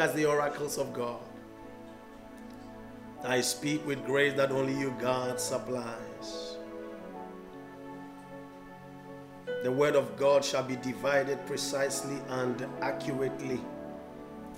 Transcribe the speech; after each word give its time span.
As 0.00 0.14
the 0.14 0.24
oracles 0.24 0.78
of 0.78 0.92
God. 0.92 1.20
I 3.22 3.42
speak 3.42 3.86
with 3.86 4.04
grace 4.06 4.32
that 4.34 4.50
only 4.50 4.72
you, 4.72 4.94
God, 4.98 5.38
supplies. 5.38 6.56
The 9.62 9.70
word 9.70 9.94
of 9.94 10.16
God 10.16 10.42
shall 10.42 10.62
be 10.62 10.76
divided 10.76 11.44
precisely 11.46 12.16
and 12.30 12.66
accurately. 12.80 13.60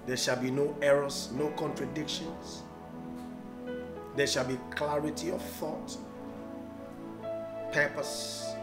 There 0.06 0.16
shall 0.16 0.36
be 0.36 0.50
no 0.50 0.76
errors, 0.80 1.30
no 1.32 1.48
contradictions. 1.50 2.62
There 4.14 4.28
shall 4.28 4.44
be 4.44 4.58
clarity 4.70 5.30
of 5.30 5.42
thought, 5.42 5.96
purpose, 7.72 8.54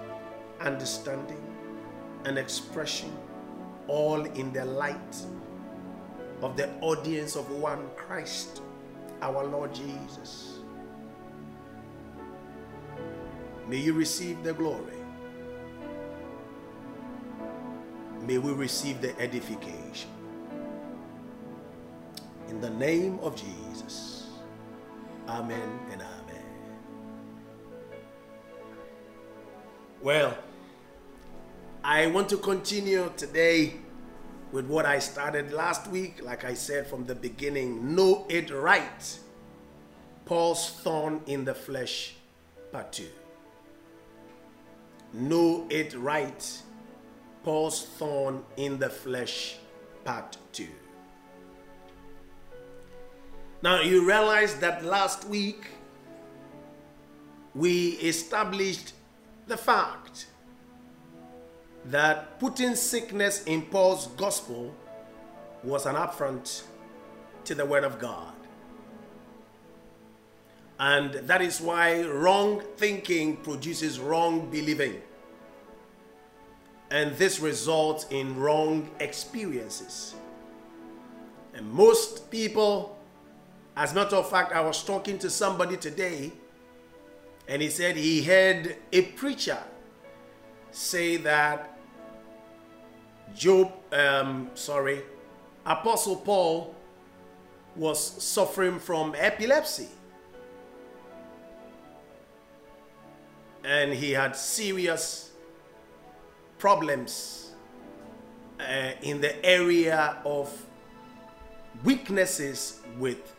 understanding, 0.62 1.44
and 2.24 2.38
expression, 2.38 3.12
all 3.88 4.24
in 4.24 4.54
the 4.54 4.64
light 4.64 5.26
of 6.42 6.56
the 6.56 6.70
audience 6.82 7.36
of 7.36 7.50
one 7.52 7.90
Christ, 7.96 8.62
our 9.22 9.46
Lord 9.46 9.74
Jesus. 9.74 10.60
May 13.68 13.78
you 13.78 13.94
receive 13.94 14.42
the 14.44 14.54
glory. 14.54 14.94
May 18.26 18.38
we 18.38 18.52
receive 18.54 19.02
the 19.02 19.20
edification. 19.20 20.10
In 22.48 22.62
the 22.62 22.70
name 22.70 23.20
of 23.22 23.36
Jesus. 23.36 24.28
Amen 25.28 25.80
and 25.92 26.02
amen. 26.02 26.44
Well, 30.02 30.36
I 31.84 32.08
want 32.08 32.30
to 32.30 32.38
continue 32.38 33.12
today 33.18 33.74
with 34.52 34.66
what 34.66 34.86
I 34.86 35.00
started 35.00 35.52
last 35.52 35.88
week. 35.88 36.24
Like 36.24 36.44
I 36.44 36.54
said 36.54 36.88
from 36.88 37.06
the 37.06 37.16
beginning, 37.16 37.96
know 37.96 38.26
it 38.30 38.52
right. 38.52 39.20
Paul's 40.26 40.70
thorn 40.70 41.22
in 41.26 41.46
the 41.46 41.54
flesh, 41.54 42.16
part 42.72 42.92
two. 42.92 43.10
Know 45.14 45.66
it 45.70 45.96
right. 45.96 46.62
Paul's 47.44 47.86
thorn 47.86 48.44
in 48.58 48.78
the 48.78 48.90
flesh, 48.90 49.58
part 50.06 50.38
two. 50.52 50.68
Now, 53.62 53.82
you 53.82 54.08
realize 54.08 54.56
that 54.60 54.86
last 54.86 55.26
week 55.26 55.66
we 57.56 57.90
established 57.90 58.94
the 59.48 59.58
fact 59.58 60.28
that 61.90 62.40
putting 62.40 62.76
sickness 62.76 63.44
in 63.46 63.64
Paul's 63.64 64.08
gospel 64.08 64.74
was 65.64 65.86
an 65.86 65.96
affront 65.96 66.64
to 67.46 67.56
the 67.56 67.66
word 67.66 67.84
of 67.84 68.00
God. 68.00 68.34
And 70.80 71.14
that 71.14 71.42
is 71.42 71.60
why 71.60 72.04
wrong 72.04 72.62
thinking 72.78 73.38
produces 73.38 74.00
wrong 74.00 74.50
believing. 74.50 75.02
And 76.92 77.16
this 77.18 77.40
results 77.40 78.06
in 78.10 78.40
wrong 78.40 78.90
experiences. 79.00 80.16
And 81.54 81.70
most 81.72 82.32
people, 82.32 82.98
as 83.76 83.92
a 83.92 83.96
matter 83.96 84.16
of 84.16 84.30
fact, 84.30 84.54
I 84.54 84.62
was 84.62 84.84
talking 84.84 85.18
to 85.20 85.30
somebody 85.30 85.76
today, 85.76 86.32
and 87.48 87.62
he 87.62 87.70
said 87.70 87.98
he 87.98 88.24
heard 88.24 88.78
a 88.94 89.02
preacher 89.02 89.62
say 90.72 91.18
that 91.18 91.79
Job, 93.36 93.72
um, 93.92 94.50
sorry, 94.56 95.02
Apostle 95.66 96.18
Paul 96.18 96.76
was 97.76 98.00
suffering 98.00 98.80
from 98.80 99.16
epilepsy. 99.18 99.88
And 103.64 103.94
he 103.94 104.12
had 104.12 104.36
serious 104.36 105.32
problems 106.58 107.52
uh, 108.60 108.92
in 109.02 109.22
the 109.22 109.46
area 109.46 110.18
of 110.26 110.52
weaknesses 111.84 112.80
with 112.98 113.36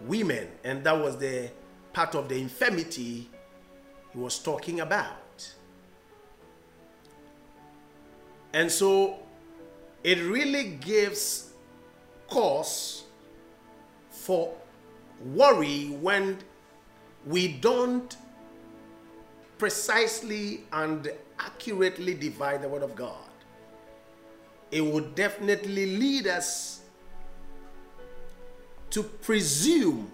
women. 0.00 0.48
And 0.64 0.84
that 0.84 0.98
was 0.98 1.16
the 1.18 1.50
part 1.92 2.14
of 2.14 2.28
the 2.28 2.38
infirmity 2.38 3.30
he 4.12 4.18
was 4.18 4.38
talking 4.38 4.80
about. 4.80 5.21
And 8.54 8.70
so 8.70 9.18
it 10.04 10.18
really 10.20 10.64
gives 10.80 11.52
cause 12.28 13.04
for 14.10 14.54
worry 15.24 15.86
when 16.00 16.38
we 17.26 17.48
don't 17.48 18.16
precisely 19.58 20.64
and 20.72 21.10
accurately 21.38 22.14
divide 22.14 22.62
the 22.62 22.68
Word 22.68 22.82
of 22.82 22.96
God. 22.96 23.16
It 24.70 24.84
would 24.84 25.14
definitely 25.14 25.96
lead 25.96 26.26
us 26.26 26.80
to 28.90 29.02
presume 29.02 30.10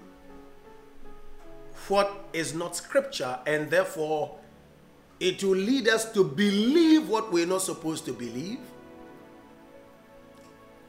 what 1.89 2.29
is 2.33 2.55
not 2.55 2.77
Scripture, 2.77 3.39
and 3.47 3.71
therefore 3.71 4.38
it 5.21 5.43
will 5.43 5.57
lead 5.57 5.89
us 5.89 6.13
to 6.13 6.23
believe 6.25 7.09
what 7.09 7.33
we're 7.33 7.47
not 7.47 7.63
supposed 7.63 8.05
to 8.07 8.13
believe, 8.13 8.61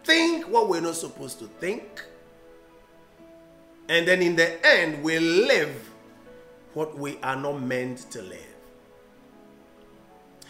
think 0.04 0.48
what 0.48 0.70
we're 0.70 0.82
not 0.82 0.96
supposed 0.96 1.40
to 1.40 1.46
think, 1.60 2.04
and 3.88 4.08
then 4.08 4.22
in 4.22 4.36
the 4.36 4.66
end, 4.66 5.04
we'll 5.04 5.22
live 5.22 5.90
what 6.74 6.98
we 6.98 7.18
are 7.24 7.36
not 7.36 7.62
meant 7.62 8.12
to 8.12 8.22
live. 8.22 8.46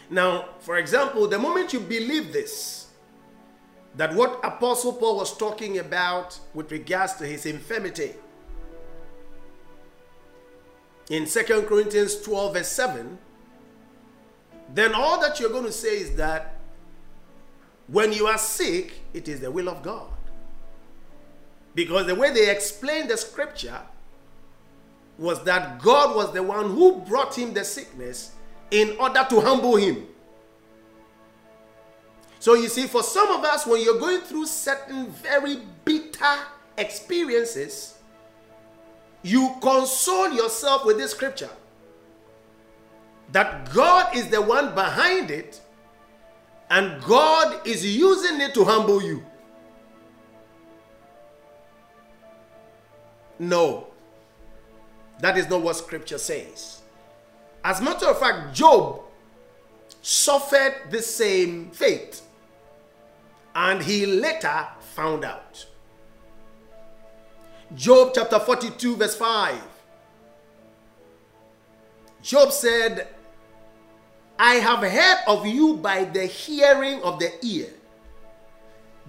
Now, 0.09 0.49
for 0.59 0.77
example, 0.77 1.27
the 1.27 1.39
moment 1.39 1.71
you 1.71 1.79
believe 1.79 2.33
this, 2.33 2.87
that 3.95 4.13
what 4.13 4.39
Apostle 4.43 4.93
Paul 4.93 5.17
was 5.17 5.35
talking 5.37 5.79
about 5.79 6.37
with 6.53 6.71
regards 6.71 7.13
to 7.13 7.25
his 7.25 7.45
infirmity 7.45 8.13
in 11.09 11.25
2 11.25 11.43
Corinthians 11.67 12.21
12, 12.21 12.53
verse 12.53 12.67
7, 12.67 13.17
then 14.73 14.93
all 14.93 15.19
that 15.21 15.39
you're 15.39 15.49
going 15.49 15.65
to 15.65 15.71
say 15.71 15.99
is 15.99 16.15
that 16.15 16.55
when 17.87 18.13
you 18.13 18.27
are 18.27 18.37
sick, 18.37 19.01
it 19.13 19.27
is 19.27 19.39
the 19.39 19.49
will 19.49 19.67
of 19.67 19.81
God. 19.81 20.11
Because 21.73 22.05
the 22.05 22.15
way 22.15 22.31
they 22.31 22.49
explained 22.49 23.09
the 23.09 23.17
scripture 23.17 23.79
was 25.17 25.43
that 25.43 25.81
God 25.81 26.15
was 26.15 26.31
the 26.33 26.43
one 26.43 26.69
who 26.69 26.97
brought 27.01 27.37
him 27.37 27.53
the 27.53 27.63
sickness 27.63 28.31
in 28.71 28.95
order 28.99 29.25
to 29.29 29.41
humble 29.41 29.75
him. 29.75 30.07
So 32.39 32.53
you 32.53 32.69
see, 32.69 32.87
for 32.87 33.03
some 33.03 33.29
of 33.31 33.43
us, 33.43 33.65
when 33.65 33.83
you're 33.83 33.99
going 33.99 34.21
through 34.21 34.45
certain 34.45 35.07
very 35.07 35.59
bitter 35.83 36.37
experiences, 36.77 37.97
you 39.23 39.55
console 39.61 40.31
yourself 40.31 40.85
with 40.85 40.97
this 40.97 41.11
scripture 41.11 41.49
that 43.31 43.71
God 43.73 44.15
is 44.15 44.29
the 44.29 44.41
one 44.41 44.73
behind 44.73 45.31
it 45.31 45.61
and 46.69 47.01
God 47.03 47.65
is 47.67 47.85
using 47.85 48.41
it 48.41 48.53
to 48.53 48.63
humble 48.63 49.01
you. 49.01 49.25
No, 53.39 53.87
that 55.19 55.37
is 55.37 55.49
not 55.49 55.61
what 55.61 55.75
scripture 55.75 56.17
says. 56.17 56.81
As 57.63 57.79
a 57.79 57.83
matter 57.83 58.07
of 58.07 58.19
fact, 58.19 58.53
Job 58.53 59.01
suffered 60.01 60.75
the 60.89 61.01
same 61.01 61.71
fate 61.71 62.21
and 63.55 63.81
he 63.81 64.05
later 64.05 64.67
found 64.95 65.23
out. 65.23 65.65
Job 67.75 68.11
chapter 68.15 68.39
42, 68.39 68.95
verse 68.95 69.15
5. 69.15 69.61
Job 72.21 72.51
said, 72.51 73.07
I 74.41 74.55
have 74.55 74.79
heard 74.79 75.17
of 75.27 75.45
you 75.45 75.75
by 75.75 76.05
the 76.05 76.25
hearing 76.25 77.03
of 77.03 77.19
the 77.19 77.29
ear, 77.45 77.67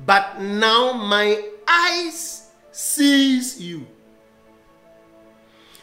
but 0.04 0.40
now 0.40 0.92
my 0.92 1.40
eyes 1.68 2.50
sees 2.72 3.60
you. 3.60 3.86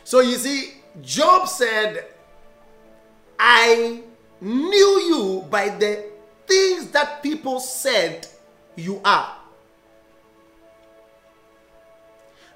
So 0.03 0.19
you 0.19 0.35
see, 0.35 0.73
Job 1.01 1.47
said, 1.47 2.07
I 3.39 4.03
knew 4.41 4.99
you 5.07 5.45
by 5.49 5.69
the 5.69 6.03
things 6.45 6.91
that 6.91 7.23
people 7.23 7.61
said 7.61 8.27
you 8.75 8.99
are. 9.05 9.33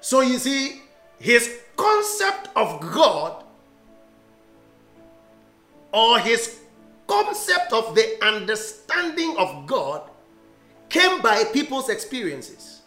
So 0.02 0.20
you 0.20 0.36
see, 0.36 0.82
his 1.18 1.58
concept 1.74 2.50
of 2.54 2.80
God 2.80 3.44
or 5.92 6.18
his 6.18 6.61
concept 7.12 7.72
of 7.72 7.94
the 7.94 8.24
understanding 8.24 9.36
of 9.38 9.66
God 9.66 10.10
came 10.88 11.20
by 11.20 11.44
people's 11.52 11.88
experiences. 11.88 12.80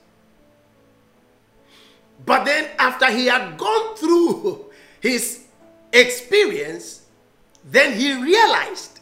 But 2.26 2.46
then, 2.46 2.70
after 2.80 3.12
he 3.12 3.28
had 3.28 3.58
gone 3.58 3.96
through 3.96 4.66
his 5.00 5.46
experience, 5.94 7.06
then 7.64 7.94
he 7.94 8.14
realized 8.14 9.00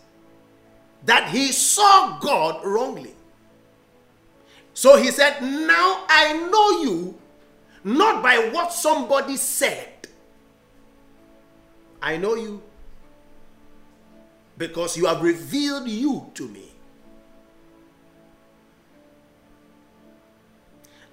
that 1.06 1.30
he 1.30 1.52
saw 1.52 2.18
God 2.20 2.66
wrongly. 2.66 3.14
So 4.74 4.98
he 4.98 5.12
said, 5.12 5.42
Now 5.42 6.06
I 6.10 6.34
know 6.52 6.82
you 6.82 7.16
not 7.84 8.24
by 8.24 8.50
what 8.52 8.74
somebody 8.74 9.38
said. 9.38 9.90
I 12.02 12.18
know 12.18 12.36
you 12.36 12.62
because 14.68 14.96
you 14.96 15.06
have 15.08 15.22
revealed 15.22 15.90
you 15.90 16.32
to 16.34 16.48
me. 16.48 16.70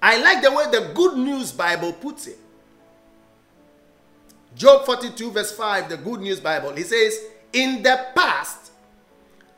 I 0.01 0.21
like 0.21 0.41
the 0.41 0.51
way 0.51 0.71
the 0.71 0.93
Good 0.93 1.17
News 1.17 1.51
Bible 1.51 1.91
puts 1.91 2.27
it. 2.27 2.39
Job 4.55 4.85
42, 4.85 5.31
verse 5.31 5.51
5, 5.51 5.89
the 5.89 5.97
Good 5.97 6.21
News 6.21 6.39
Bible, 6.39 6.71
he 6.73 6.83
says, 6.83 7.19
In 7.51 7.83
the 7.83 8.07
past, 8.15 8.71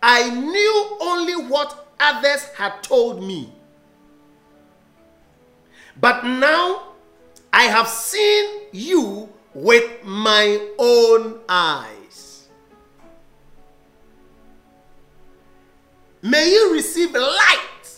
I 0.01 0.28
knew 0.31 0.98
only 1.00 1.36
what 1.45 1.88
others 2.00 2.45
had 2.57 2.81
told 2.81 3.24
me. 3.24 3.54
But 6.01 6.25
now 6.25 6.94
I 7.54 7.63
have 7.66 7.88
seen 7.88 8.63
you 8.72 9.30
with 9.54 10.04
my 10.04 10.68
own 10.80 11.42
eyes. 11.48 12.03
May 16.24 16.50
you 16.50 16.72
receive 16.72 17.12
light 17.12 17.90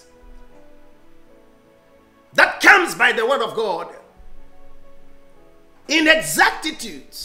that 2.34 2.60
comes 2.60 2.96
by 2.96 3.12
the 3.12 3.24
word 3.24 3.44
of 3.44 3.54
God 3.56 3.96
in 5.88 6.08
exactitude 6.08 7.16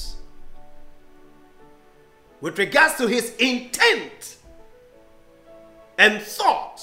with 2.43 2.59
regards 2.59 2.97
to 2.97 3.07
his 3.07 3.35
intent 3.37 4.37
and 5.97 6.21
thought 6.21 6.83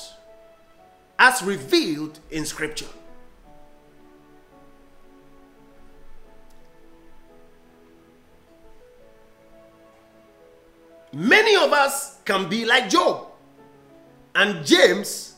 as 1.19 1.43
revealed 1.43 2.17
in 2.31 2.43
scripture. 2.43 2.87
Many 11.13 11.55
of 11.55 11.71
us 11.71 12.17
can 12.25 12.49
be 12.49 12.65
like 12.65 12.89
Job. 12.89 13.26
And 14.37 14.63
James 14.63 15.33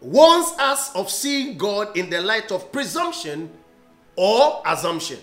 warns 0.00 0.52
us 0.58 0.96
of 0.96 1.10
seeing 1.10 1.58
God 1.58 1.94
in 1.94 2.08
the 2.08 2.22
light 2.22 2.50
of 2.50 2.72
presumption 2.72 3.50
or 4.16 4.62
assumption. 4.64 5.18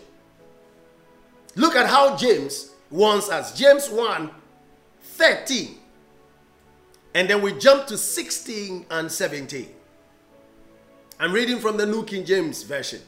Look 1.55 1.75
at 1.75 1.87
how 1.87 2.15
James 2.15 2.73
warns 2.91 3.27
us. 3.29 3.57
James 3.57 3.89
1 3.89 4.29
13. 5.01 5.79
And 7.15 7.27
then 7.27 7.41
we 7.41 7.53
jump 7.53 7.87
to 7.87 7.97
16 7.97 8.85
and 8.91 9.11
17. 9.11 9.67
I'm 11.19 11.33
reading 11.33 11.57
from 11.57 11.77
the 11.77 11.87
New 11.87 12.05
King 12.05 12.23
James 12.23 12.61
Version. 12.61 13.01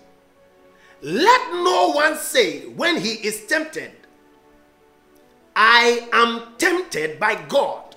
Let 1.04 1.54
no 1.54 1.92
one 1.92 2.18
say 2.18 2.66
when 2.70 2.98
he 2.98 3.12
is 3.12 3.46
tempted, 3.46 3.92
I 5.56 6.10
am 6.12 6.56
tempted 6.58 7.20
by 7.20 7.36
God. 7.48 7.89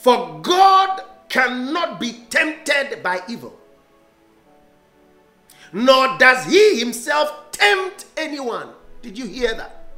For 0.00 0.40
God 0.40 1.02
cannot 1.28 2.00
be 2.00 2.24
tempted 2.30 3.02
by 3.02 3.20
evil, 3.28 3.54
nor 5.74 6.16
does 6.16 6.46
he 6.46 6.78
himself 6.78 7.50
tempt 7.52 8.06
anyone. 8.16 8.70
Did 9.02 9.18
you 9.18 9.26
hear 9.26 9.52
that? 9.52 9.92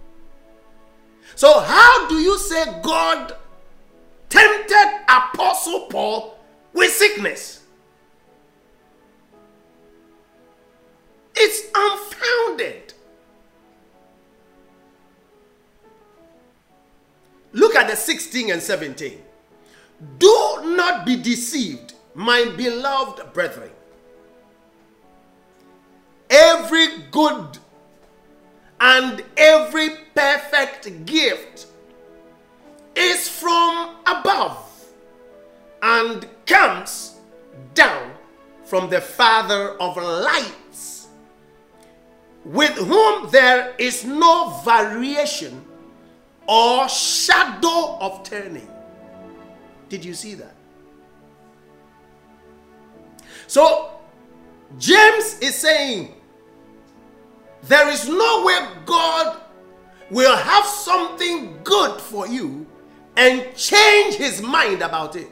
So, 1.37 1.61
how 1.61 2.09
do 2.09 2.17
you 2.17 2.37
say 2.37 2.65
God 2.83 3.37
tempted 4.29 5.05
Apostle 5.09 5.87
Paul 5.87 6.37
with 6.73 6.91
sickness? 6.91 7.63
It's 11.37 11.69
unfounded. 11.73 12.93
Look 17.53 17.77
at 17.77 17.89
the 17.89 17.95
16 17.95 18.51
and 18.51 18.61
17. 18.61 19.22
Do 20.19 20.61
not 20.65 21.07
be 21.07 21.17
deceived, 21.17 21.95
my 22.15 22.53
beloved 22.57 23.33
brethren. 23.33 23.71
Every 26.29 26.87
good 27.11 27.59
and 28.81 29.23
every 29.37 29.91
perfect 30.15 31.07
gift 31.07 31.67
is 32.97 33.29
from 33.29 33.97
above 34.07 34.59
and 35.83 36.27
comes 36.47 37.17
down 37.75 38.13
from 38.65 38.89
the 38.89 39.01
Father 39.01 39.81
of 39.81 39.97
lights, 39.97 41.09
with 42.45 42.73
whom 42.73 43.31
there 43.31 43.75
is 43.79 44.05
no 44.05 44.61
variation 44.65 45.65
or 46.49 46.89
shadow 46.89 47.99
of 48.01 48.23
turning. 48.25 48.72
Did 49.93 50.07
you 50.07 50.15
see 50.15 50.33
that? 50.37 50.55
So, 53.47 53.91
James 54.79 55.39
is 55.41 55.55
saying 55.55 56.15
there 57.65 57.91
is 57.91 58.09
no 58.09 58.43
way 58.47 58.69
God 58.87 59.43
will 60.11 60.35
have 60.35 60.65
something 60.65 61.59
good 61.63 62.01
for 62.01 62.27
you 62.27 62.67
and 63.19 63.55
change 63.55 64.15
his 64.15 64.41
mind 64.41 64.81
about 64.81 65.15
it. 65.15 65.29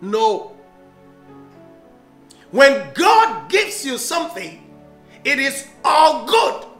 No. 0.00 0.56
When 2.50 2.90
God 2.94 3.50
gives 3.50 3.84
you 3.84 3.98
something, 3.98 4.64
it 5.24 5.38
is 5.38 5.68
all 5.84 6.24
good. 6.24 6.70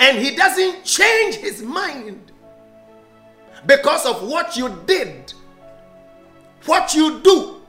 And 0.00 0.18
He 0.18 0.34
doesn't 0.34 0.84
change 0.84 1.36
His 1.36 1.62
mind 1.62 2.32
because 3.66 4.06
of 4.06 4.28
what 4.28 4.56
you 4.56 4.80
did, 4.86 5.32
what 6.66 6.94
you 6.94 7.20
do, 7.20 7.60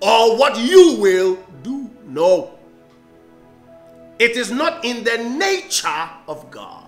or 0.00 0.36
what 0.36 0.58
you 0.58 0.96
will 0.98 1.38
do. 1.62 1.90
No. 2.06 2.58
It 4.18 4.36
is 4.36 4.50
not 4.50 4.84
in 4.84 5.02
the 5.04 5.16
nature 5.16 6.10
of 6.28 6.50
God. 6.50 6.86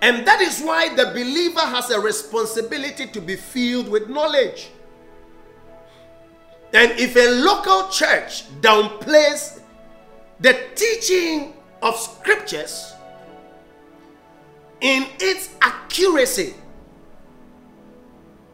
And 0.00 0.26
that 0.26 0.40
is 0.40 0.60
why 0.60 0.94
the 0.94 1.06
believer 1.06 1.60
has 1.60 1.90
a 1.90 1.98
responsibility 1.98 3.06
to 3.06 3.20
be 3.20 3.36
filled 3.36 3.88
with 3.88 4.08
knowledge. 4.08 4.68
And 6.74 6.92
if 6.98 7.16
a 7.16 7.42
local 7.42 7.88
church 7.88 8.44
downplays 8.60 9.60
the 10.40 10.58
teaching 10.74 11.54
of 11.82 11.96
scriptures 11.96 12.94
in 14.80 15.06
its 15.20 15.50
accuracy, 15.60 16.54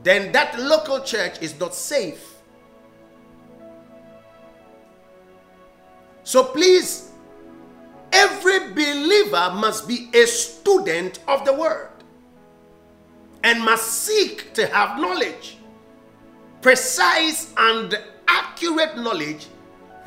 then 0.02 0.32
that 0.32 0.58
local 0.58 1.00
church 1.00 1.40
is 1.42 1.58
not 1.58 1.74
safe. 1.74 2.26
So 6.22 6.44
please 6.44 7.10
Every 8.12 8.72
believer 8.72 9.52
must 9.54 9.86
be 9.86 10.10
a 10.12 10.26
student 10.26 11.20
of 11.28 11.44
the 11.44 11.54
word 11.54 11.90
and 13.44 13.64
must 13.64 14.04
seek 14.04 14.52
to 14.54 14.66
have 14.66 15.00
knowledge. 15.00 15.56
precise 16.60 17.54
and 17.56 17.98
accurate 18.28 18.94
knowledge 18.98 19.46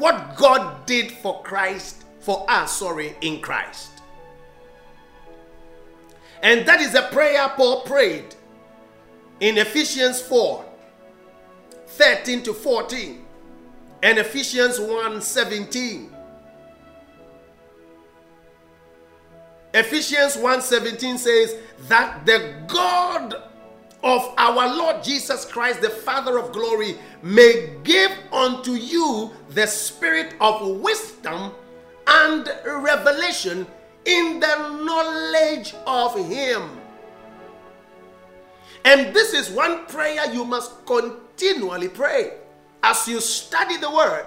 what 0.03 0.35
God 0.35 0.85
did 0.85 1.13
for 1.13 1.41
Christ, 1.43 2.03
for 2.19 2.45
us, 2.49 2.75
sorry, 2.75 3.15
in 3.21 3.39
Christ. 3.39 4.01
And 6.41 6.65
that 6.65 6.81
is 6.81 6.93
a 6.93 7.03
prayer 7.03 7.47
Paul 7.55 7.83
prayed 7.83 8.35
in 9.39 9.57
Ephesians 9.57 10.21
4 10.21 10.65
13 11.87 12.43
to 12.43 12.53
14 12.53 13.23
and 14.01 14.17
Ephesians 14.19 14.77
1 14.77 15.21
17. 15.21 16.13
Ephesians 19.73 20.35
1:17 20.35 21.17
says 21.17 21.55
that 21.87 22.25
the 22.25 22.55
God 22.67 23.41
of 24.03 24.33
our 24.37 24.75
Lord 24.75 25.01
Jesus 25.01 25.45
Christ, 25.45 25.81
the 25.81 25.89
Father 25.89 26.37
of 26.37 26.51
glory, 26.51 26.97
may 27.21 27.73
give 27.83 28.11
unto 28.31 28.73
you 28.73 29.31
the 29.49 29.65
spirit 29.65 30.35
of 30.41 30.81
wisdom 30.81 31.53
and 32.05 32.49
revelation 32.65 33.65
in 34.05 34.41
the 34.41 34.83
knowledge 34.83 35.73
of 35.87 36.15
Him. 36.27 36.69
And 38.83 39.15
this 39.15 39.33
is 39.33 39.49
one 39.49 39.85
prayer 39.85 40.31
you 40.33 40.43
must 40.43 40.85
continually 40.85 41.87
pray. 41.87 42.33
As 42.83 43.07
you 43.07 43.21
study 43.21 43.77
the 43.77 43.89
Word, 43.89 44.25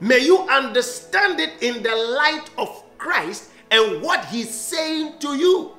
may 0.00 0.18
you 0.18 0.40
understand 0.40 1.40
it 1.40 1.62
in 1.62 1.82
the 1.82 1.94
light 1.94 2.50
of 2.58 2.84
Christ 2.98 3.50
and 3.70 4.02
what 4.02 4.26
He's 4.26 4.52
saying 4.52 5.18
to 5.20 5.34
you. 5.34 5.73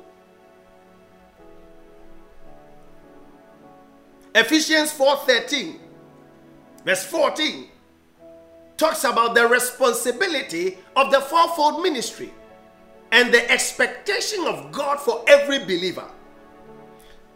Ephesians 4.36 4.92
4:13 4.92 5.80
verse 6.84 7.06
14 7.06 7.70
talks 8.76 9.06
about 9.06 9.34
the 9.34 9.48
responsibility 9.48 10.78
of 10.98 11.10
the 11.10 11.22
fourfold 11.22 11.82
ministry 11.82 12.34
and 13.14 13.34
the 13.34 13.50
expectation 13.50 14.46
of 14.46 14.74
God 14.74 15.00
for 15.00 15.24
every 15.26 15.60
believer 15.60 16.04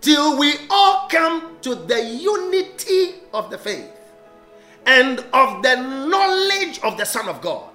till 0.02 0.38
we 0.38 0.56
all 0.70 1.08
come 1.08 1.56
to 1.62 1.74
the 1.74 2.04
unity 2.04 3.16
of 3.34 3.50
the 3.50 3.58
faith 3.58 3.94
and 4.86 5.20
of 5.32 5.64
the 5.64 5.76
knowledge 5.76 6.82
of 6.84 6.98
the 6.98 7.06
Son 7.06 7.30
of 7.30 7.40
God 7.42 7.70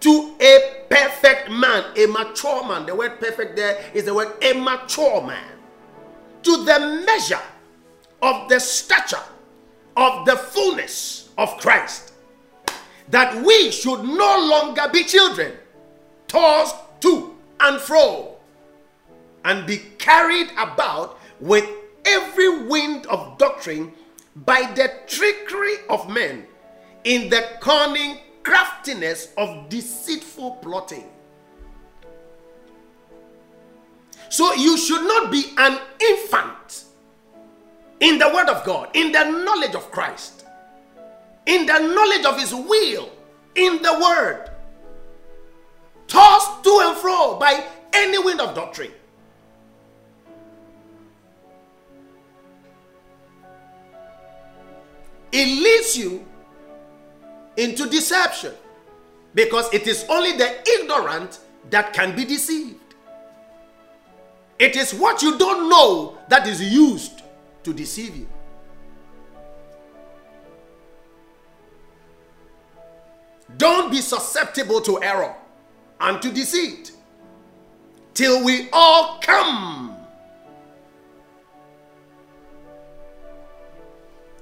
to 0.00 0.34
a 0.40 0.84
perfect 0.88 1.50
man, 1.50 1.84
a 1.96 2.06
mature 2.06 2.66
man. 2.66 2.86
The 2.86 2.94
word 2.94 3.18
perfect 3.18 3.56
there 3.56 3.82
is 3.92 4.04
the 4.04 4.14
word 4.14 4.32
a 4.42 4.52
mature 4.52 5.22
man. 5.22 5.52
To 6.44 6.64
the 6.64 7.02
measure 7.04 7.40
of 8.22 8.48
the 8.48 8.58
stature 8.58 9.22
of 9.96 10.26
the 10.26 10.36
fullness 10.36 11.30
of 11.38 11.56
Christ. 11.58 12.12
That 13.10 13.42
we 13.44 13.70
should 13.70 14.02
no 14.02 14.48
longer 14.48 14.88
be 14.92 15.04
children, 15.04 15.52
tossed 16.28 16.76
to 17.00 17.34
and 17.60 17.80
fro, 17.80 18.36
and 19.44 19.66
be 19.66 19.78
carried 19.98 20.50
about 20.58 21.18
with 21.40 21.68
every 22.04 22.66
wind 22.66 23.06
of 23.06 23.38
doctrine 23.38 23.92
by 24.34 24.70
the 24.74 24.92
trickery 25.06 25.76
of 25.88 26.10
men 26.10 26.46
in 27.04 27.30
the 27.30 27.44
cunning 27.60 28.18
craftiness 28.42 29.28
of 29.36 29.68
deceitful 29.68 30.52
plotting. 30.62 31.08
So 34.28 34.52
you 34.54 34.76
should 34.76 35.02
not 35.02 35.30
be 35.30 35.44
an 35.56 35.78
infant 36.00 36.85
in 38.00 38.18
the 38.18 38.28
Word 38.28 38.48
of 38.48 38.64
God, 38.64 38.90
in 38.94 39.12
the 39.12 39.24
knowledge 39.24 39.74
of 39.74 39.90
Christ, 39.90 40.44
in 41.46 41.66
the 41.66 41.78
knowledge 41.78 42.24
of 42.24 42.38
His 42.38 42.54
will, 42.54 43.10
in 43.54 43.82
the 43.82 43.98
Word, 44.00 44.50
tossed 46.06 46.64
to 46.64 46.80
and 46.84 46.96
fro 46.96 47.38
by 47.38 47.64
any 47.92 48.18
wind 48.18 48.40
of 48.40 48.54
doctrine. 48.54 48.92
It 55.32 55.46
leads 55.46 55.98
you 55.98 56.24
into 57.56 57.88
deception 57.88 58.54
because 59.34 59.72
it 59.72 59.86
is 59.86 60.04
only 60.08 60.32
the 60.32 60.56
ignorant 60.80 61.40
that 61.70 61.92
can 61.92 62.14
be 62.16 62.24
deceived. 62.24 62.80
It 64.58 64.76
is 64.76 64.94
what 64.94 65.22
you 65.22 65.36
don't 65.36 65.68
know 65.68 66.16
that 66.28 66.46
is 66.46 66.62
used 66.62 67.15
to 67.66 67.74
deceive 67.74 68.14
you. 68.14 68.28
Don't 73.56 73.90
be 73.90 74.00
susceptible 74.00 74.80
to 74.82 75.02
error 75.02 75.34
and 75.98 76.22
to 76.22 76.30
deceit 76.30 76.92
till 78.14 78.44
we 78.44 78.68
all 78.72 79.18
come 79.20 79.96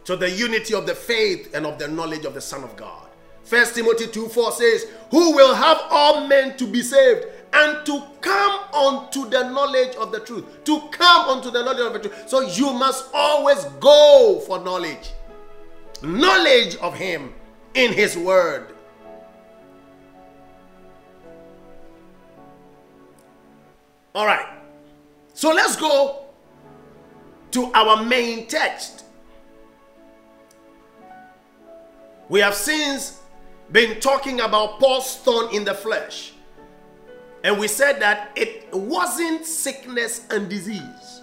to 0.04 0.16
the 0.16 0.30
unity 0.30 0.74
of 0.74 0.84
the 0.86 0.94
faith 0.94 1.54
and 1.54 1.64
of 1.64 1.78
the 1.78 1.88
knowledge 1.88 2.26
of 2.26 2.34
the 2.34 2.42
Son 2.42 2.62
of 2.62 2.76
God. 2.76 3.08
First 3.42 3.74
Timothy 3.74 4.06
2 4.06 4.28
4 4.28 4.52
says, 4.52 4.86
Who 5.10 5.34
will 5.34 5.54
have 5.54 5.80
all 5.88 6.26
men 6.26 6.58
to 6.58 6.66
be 6.66 6.82
saved 6.82 7.24
and 7.54 7.87
to 7.87 8.02
come 8.20 8.61
unto 8.75 9.30
the 9.30 9.49
knowledge 9.50 9.94
of 9.94 10.11
the 10.11 10.18
truth. 10.18 10.64
To 10.64 10.80
come 10.90 11.28
unto 11.28 11.50
the 11.50 11.62
knowledge 11.62 11.87
of 11.87 11.92
the 11.92 12.08
truth. 12.08 12.28
So 12.28 12.40
you 12.40 12.73
must 12.73 13.08
always 13.14 13.64
go 13.78 14.42
for 14.44 14.58
knowledge. 14.58 15.12
Knowledge 16.02 16.76
of 16.76 16.94
Him 16.94 17.32
in 17.75 17.92
His 17.92 18.18
Word. 18.18 18.75
All 24.14 24.26
right. 24.26 24.46
So 25.32 25.52
let's 25.52 25.76
go 25.76 26.26
to 27.52 27.73
our 27.73 28.04
main 28.04 28.49
text. 28.49 29.04
We 32.28 32.40
have 32.40 32.54
since 32.54 33.20
been 33.70 34.00
talking 34.00 34.40
about 34.40 34.80
Paul's 34.80 35.16
thorn 35.18 35.54
in 35.54 35.64
the 35.64 35.75
flesh. 35.75 36.33
And 37.44 37.58
we 37.58 37.68
said 37.68 38.00
that 38.00 38.30
it 38.34 38.72
wasn't 38.72 39.44
sickness 39.44 40.22
and 40.30 40.48
disease. 40.48 41.20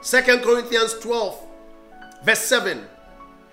Second 0.00 0.42
Corinthians 0.42 0.94
12, 1.00 1.38
verse 2.22 2.38
7. 2.38 2.82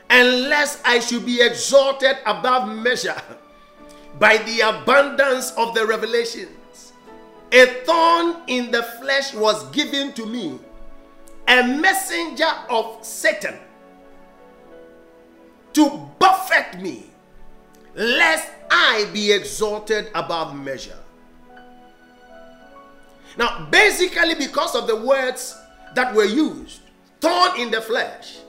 Unless 0.09 0.81
I 0.85 0.99
should 0.99 1.25
be 1.25 1.41
exalted 1.41 2.15
above 2.25 2.69
measure 2.69 3.21
by 4.19 4.37
the 4.37 4.61
abundance 4.61 5.51
of 5.57 5.75
the 5.75 5.85
revelations, 5.85 6.93
a 7.51 7.65
thorn 7.85 8.37
in 8.47 8.71
the 8.71 8.83
flesh 9.01 9.33
was 9.33 9.69
given 9.71 10.13
to 10.13 10.25
me, 10.25 10.59
a 11.49 11.67
messenger 11.67 12.51
of 12.69 13.05
Satan 13.05 13.55
to 15.73 16.09
buffet 16.19 16.81
me, 16.81 17.09
lest 17.95 18.49
I 18.69 19.09
be 19.13 19.33
exalted 19.33 20.09
above 20.15 20.55
measure. 20.55 21.00
Now, 23.37 23.67
basically, 23.71 24.35
because 24.35 24.75
of 24.75 24.87
the 24.87 24.95
words 24.95 25.57
that 25.95 26.13
were 26.13 26.25
used, 26.25 26.81
thorn 27.19 27.59
in 27.59 27.71
the 27.71 27.81
flesh, 27.81 28.39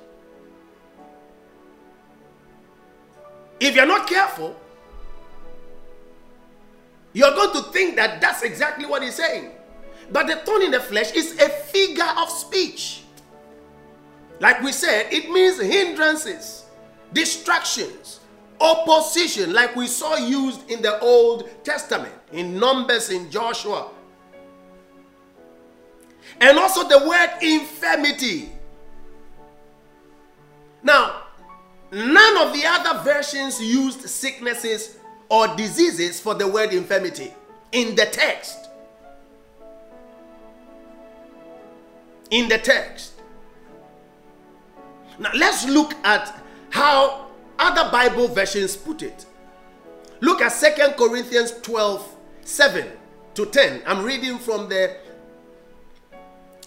if 3.60 3.76
you're 3.76 3.86
not 3.86 4.08
careful, 4.08 4.56
you're 7.12 7.30
going 7.30 7.52
to 7.52 7.70
think 7.70 7.96
that 7.96 8.20
that's 8.20 8.42
exactly 8.42 8.86
what 8.86 9.02
he's 9.02 9.14
saying. 9.14 9.50
But 10.10 10.26
the 10.26 10.36
thorn 10.36 10.62
in 10.62 10.70
the 10.72 10.80
flesh 10.80 11.12
is 11.12 11.38
a 11.40 11.48
figure 11.48 12.10
of 12.18 12.28
speech. 12.28 13.02
Like 14.40 14.62
we 14.62 14.72
said, 14.72 15.12
it 15.12 15.30
means 15.30 15.60
hindrances, 15.60 16.64
distractions, 17.12 18.20
opposition, 18.60 19.52
like 19.52 19.76
we 19.76 19.86
saw 19.86 20.16
used 20.16 20.68
in 20.68 20.82
the 20.82 20.98
Old 21.00 21.48
Testament, 21.64 22.14
in 22.32 22.58
Numbers, 22.58 23.10
in 23.10 23.30
Joshua, 23.30 23.88
and 26.40 26.58
also 26.58 26.88
the 26.88 27.06
word 27.06 27.30
infirmity. 27.40 28.50
Now, 30.82 31.22
none 31.90 32.46
of 32.46 32.52
the 32.52 32.62
other 32.64 33.02
versions 33.02 33.60
used 33.60 34.08
sicknesses 34.08 34.98
or 35.28 35.48
diseases 35.56 36.20
for 36.20 36.34
the 36.34 36.46
word 36.46 36.72
infirmity 36.72 37.32
in 37.72 37.94
the 37.94 38.06
text. 38.06 38.68
In 42.30 42.48
the 42.48 42.58
text. 42.58 43.12
Now, 45.18 45.30
let's 45.34 45.68
look 45.68 45.92
at 46.04 46.42
how 46.70 47.26
other 47.58 47.90
Bible 47.90 48.28
versions 48.28 48.76
put 48.76 49.02
it. 49.02 49.26
Look 50.20 50.40
at 50.40 50.52
Second 50.52 50.94
Corinthians 50.96 51.52
12 51.62 52.16
7 52.44 52.86
to 53.34 53.46
10. 53.46 53.82
I'm 53.86 54.04
reading 54.04 54.38
from 54.38 54.68
the 54.68 54.96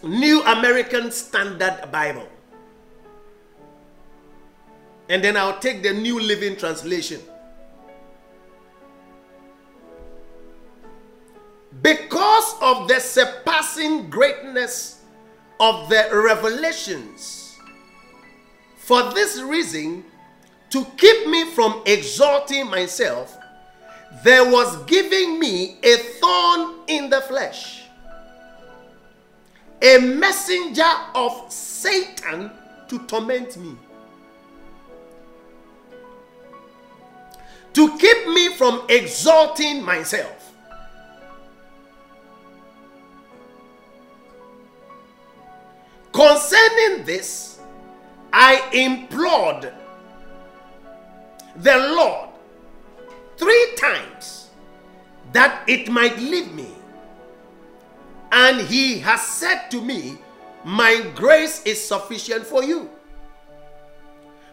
New 0.05 0.43
American 0.43 1.11
Standard 1.11 1.89
Bible. 1.91 2.27
And 5.09 5.23
then 5.23 5.35
I'll 5.35 5.59
take 5.59 5.81
the 5.81 5.93
New 5.93 6.19
Living 6.19 6.55
Translation. 6.55 7.19
Because 11.81 12.55
of 12.61 12.87
the 12.87 12.99
surpassing 12.99 14.09
greatness 14.09 15.01
of 15.59 15.89
the 15.89 16.07
revelations, 16.11 17.57
for 18.77 19.11
this 19.13 19.41
reason, 19.41 20.05
to 20.69 20.85
keep 20.97 21.27
me 21.27 21.45
from 21.51 21.81
exalting 21.85 22.69
myself, 22.69 23.37
there 24.23 24.49
was 24.49 24.83
giving 24.85 25.39
me 25.39 25.77
a 25.83 25.97
thorn 25.97 26.75
in 26.87 27.09
the 27.09 27.21
flesh, 27.21 27.84
a 29.81 29.99
messenger 29.99 30.91
of 31.13 31.51
Satan 31.51 32.51
to 32.87 32.99
torment 33.07 33.57
me. 33.57 33.75
To 37.73 37.97
keep 37.97 38.27
me 38.29 38.49
from 38.55 38.83
exalting 38.89 39.83
myself. 39.83 40.53
Concerning 46.13 47.03
this, 47.03 47.59
I 48.31 48.69
implored 48.71 49.73
the 51.57 51.77
Lord 51.77 52.29
three 53.37 53.73
times 53.77 54.49
that 55.33 55.67
it 55.67 55.89
might 55.89 56.17
leave 56.17 56.53
me. 56.53 56.74
And 58.35 58.67
he 58.67 58.99
has 58.99 59.21
said 59.25 59.69
to 59.71 59.81
me, 59.81 60.17
My 60.65 61.09
grace 61.15 61.63
is 61.63 61.81
sufficient 61.81 62.45
for 62.45 62.65
you. 62.65 62.89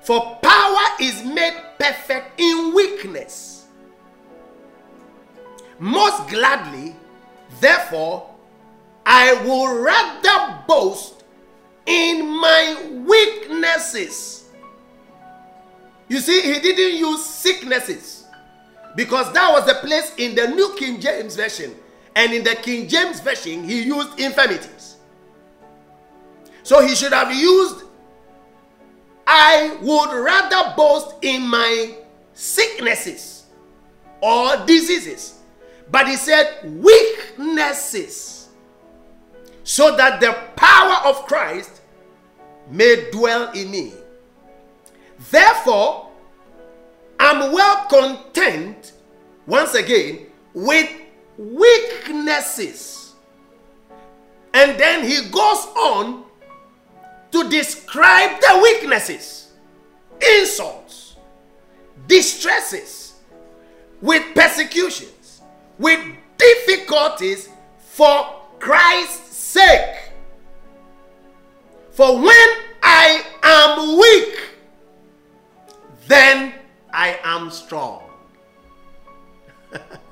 For 0.02 0.38
power 0.40 0.84
is 1.00 1.24
made 1.24 1.60
perfect 1.80 2.40
in 2.40 2.72
weakness. 2.72 3.66
Most 5.80 6.28
gladly, 6.28 6.94
therefore, 7.60 8.30
I 9.04 9.34
will 9.44 9.82
rather 9.82 10.62
boast 10.68 11.24
in 11.84 12.24
my 12.24 13.04
weaknesses. 13.04 14.44
You 16.08 16.20
see, 16.20 16.40
he 16.40 16.60
didn't 16.60 17.00
use 17.00 17.24
sicknesses 17.24 18.26
because 18.94 19.32
that 19.32 19.50
was 19.50 19.66
the 19.66 19.74
place 19.84 20.12
in 20.18 20.36
the 20.36 20.46
New 20.46 20.72
King 20.76 21.00
James 21.00 21.34
Version. 21.34 21.74
And 22.14 22.32
in 22.32 22.44
the 22.44 22.54
King 22.56 22.88
James 22.88 23.20
Version, 23.20 23.64
he 23.64 23.82
used 23.82 24.18
infirmities. 24.20 24.96
So 26.62 26.80
he 26.86 26.94
should 26.94 27.12
have 27.12 27.34
used, 27.34 27.84
I 29.26 29.76
would 29.80 30.12
rather 30.12 30.74
boast 30.76 31.16
in 31.22 31.42
my 31.42 31.96
sicknesses 32.34 33.46
or 34.20 34.56
diseases. 34.66 35.40
But 35.90 36.08
he 36.08 36.16
said, 36.16 36.60
weaknesses. 36.82 38.48
So 39.64 39.96
that 39.96 40.20
the 40.20 40.32
power 40.56 41.08
of 41.08 41.26
Christ 41.26 41.82
may 42.70 43.10
dwell 43.10 43.50
in 43.52 43.70
me. 43.70 43.92
Therefore, 45.30 46.10
I'm 47.18 47.52
well 47.52 47.86
content, 47.86 48.92
once 49.46 49.74
again, 49.74 50.26
with 50.54 50.90
weaknesses. 51.42 53.14
And 54.54 54.78
then 54.78 55.04
he 55.04 55.28
goes 55.30 55.66
on 55.76 56.24
to 57.32 57.48
describe 57.48 58.40
the 58.40 58.60
weaknesses, 58.62 59.52
insults, 60.20 61.16
distresses, 62.06 63.14
with 64.00 64.22
persecutions, 64.34 65.42
with 65.78 66.00
difficulties 66.36 67.48
for 67.78 68.26
Christ's 68.58 69.36
sake. 69.36 70.12
For 71.92 72.16
when 72.16 72.48
I 72.82 73.22
am 73.42 73.98
weak, 73.98 74.40
then 76.06 76.54
I 76.92 77.18
am 77.22 77.50
strong. 77.50 78.02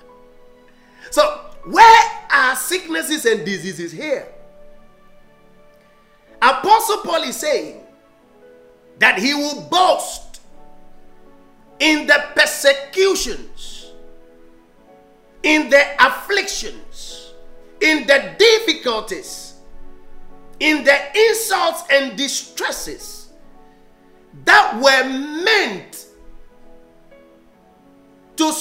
so, 1.10 1.46
where 1.64 2.10
are 2.30 2.56
sicknesses 2.56 3.26
and 3.26 3.44
diseases 3.44 3.92
here? 3.92 4.26
Apostle 6.40 6.98
Paul 6.98 7.22
is 7.24 7.36
saying 7.36 7.82
that 8.98 9.18
he 9.18 9.34
will 9.34 9.62
boast 9.70 10.40
in 11.78 12.06
the 12.06 12.24
persecutions, 12.34 13.92
in 15.42 15.68
the 15.68 15.82
afflictions, 15.98 17.34
in 17.80 18.06
the 18.06 18.34
difficulties, 18.38 19.54
in 20.60 20.84
the 20.84 21.18
insults 21.18 21.82
and 21.90 22.16
distresses 22.16 23.32
that 24.44 24.74
were 24.76 25.08
meant 25.42 26.06
to 28.36 28.52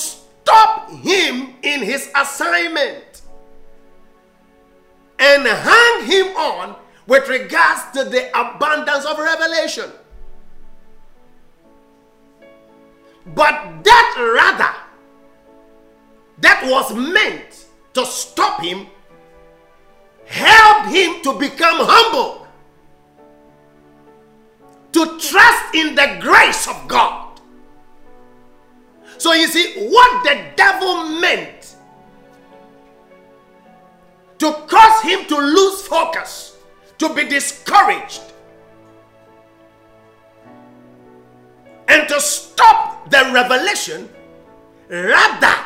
stop 0.50 0.90
him 0.90 1.54
in 1.62 1.84
his 1.84 2.10
assignment 2.16 3.22
and 5.20 5.46
hang 5.46 6.06
him 6.06 6.36
on 6.36 6.76
with 7.06 7.28
regards 7.30 7.82
to 7.94 8.04
the 8.04 8.30
abundance 8.30 9.06
of 9.06 9.20
revelation. 9.20 9.92
But 13.36 13.84
that 13.84 14.16
rather, 14.18 14.76
that 16.40 16.64
was 16.66 16.96
meant 16.96 17.66
to 17.94 18.06
stop 18.06 18.62
him, 18.62 18.88
help 20.26 20.88
him 20.88 21.22
to 21.22 21.38
become 21.38 21.78
humble, 21.80 22.48
to 24.94 25.20
trust 25.20 25.76
in 25.76 25.94
the 25.94 26.18
grace 26.20 26.68
of 26.68 26.88
God. 26.88 27.29
So 29.20 29.34
you 29.34 29.48
see, 29.48 29.90
what 29.90 30.24
the 30.24 30.46
devil 30.56 31.20
meant 31.20 31.76
to 34.38 34.52
cause 34.66 35.02
him 35.04 35.26
to 35.26 35.38
lose 35.38 35.82
focus, 35.86 36.58
to 36.98 37.14
be 37.14 37.26
discouraged, 37.26 38.22
and 41.90 42.08
to 42.08 42.22
stop 42.22 43.10
the 43.10 43.30
revelation, 43.34 44.08
rather 44.90 45.66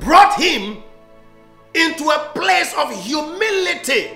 brought 0.00 0.34
him 0.34 0.82
into 1.72 2.04
a 2.10 2.30
place 2.34 2.74
of 2.76 2.90
humility 3.04 4.10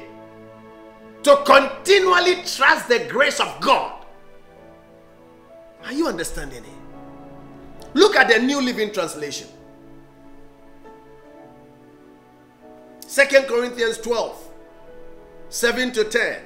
to 1.23 1.37
continually 1.47 2.43
trust 2.43 2.89
the 2.89 3.07
grace 3.09 3.39
of 3.39 3.61
God. 3.61 4.05
Are 5.85 5.93
you 5.93 6.09
understanding 6.09 6.65
it? 6.65 6.78
Look 7.95 8.17
at 8.17 8.29
the 8.29 8.39
New 8.39 8.61
Living 8.61 8.93
Translation. 8.93 9.49
Second 13.01 13.47
Corinthians 13.47 13.99
12, 13.99 14.49
7 15.49 15.93
to 15.93 16.05
10. 16.05 16.43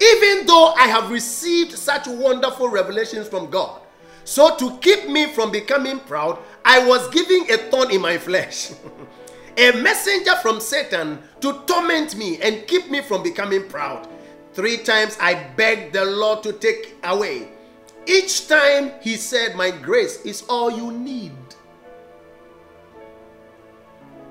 Even 0.00 0.46
though 0.46 0.74
I 0.76 0.86
have 0.88 1.10
received 1.10 1.72
such 1.72 2.06
wonderful 2.06 2.68
revelations 2.68 3.28
from 3.28 3.50
God, 3.50 3.80
so 4.24 4.56
to 4.56 4.78
keep 4.78 5.08
me 5.08 5.32
from 5.32 5.50
becoming 5.50 6.00
proud, 6.00 6.38
I 6.64 6.86
was 6.86 7.08
giving 7.10 7.50
a 7.50 7.56
thorn 7.56 7.90
in 7.90 8.00
my 8.00 8.18
flesh. 8.18 8.72
a 9.56 9.72
messenger 9.72 10.34
from 10.36 10.60
Satan 10.60 11.18
to 11.40 11.62
torment 11.66 12.16
me 12.16 12.40
and 12.40 12.66
keep 12.66 12.90
me 12.90 13.00
from 13.00 13.22
becoming 13.22 13.68
proud. 13.68 14.08
Three 14.54 14.78
times 14.78 15.16
I 15.20 15.34
begged 15.56 15.94
the 15.94 16.04
Lord 16.04 16.42
to 16.42 16.52
take 16.52 16.96
away. 17.04 17.51
Each 18.06 18.48
time 18.48 18.92
he 19.00 19.16
said, 19.16 19.54
My 19.56 19.70
grace 19.70 20.24
is 20.24 20.42
all 20.48 20.70
you 20.70 20.90
need. 20.92 21.32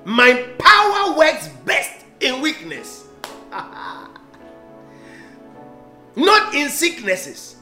My 0.04 0.34
power 0.58 1.16
works 1.16 1.48
best 1.64 2.04
in 2.20 2.40
weakness, 2.40 3.06
not 6.16 6.54
in 6.54 6.68
sicknesses. 6.68 7.56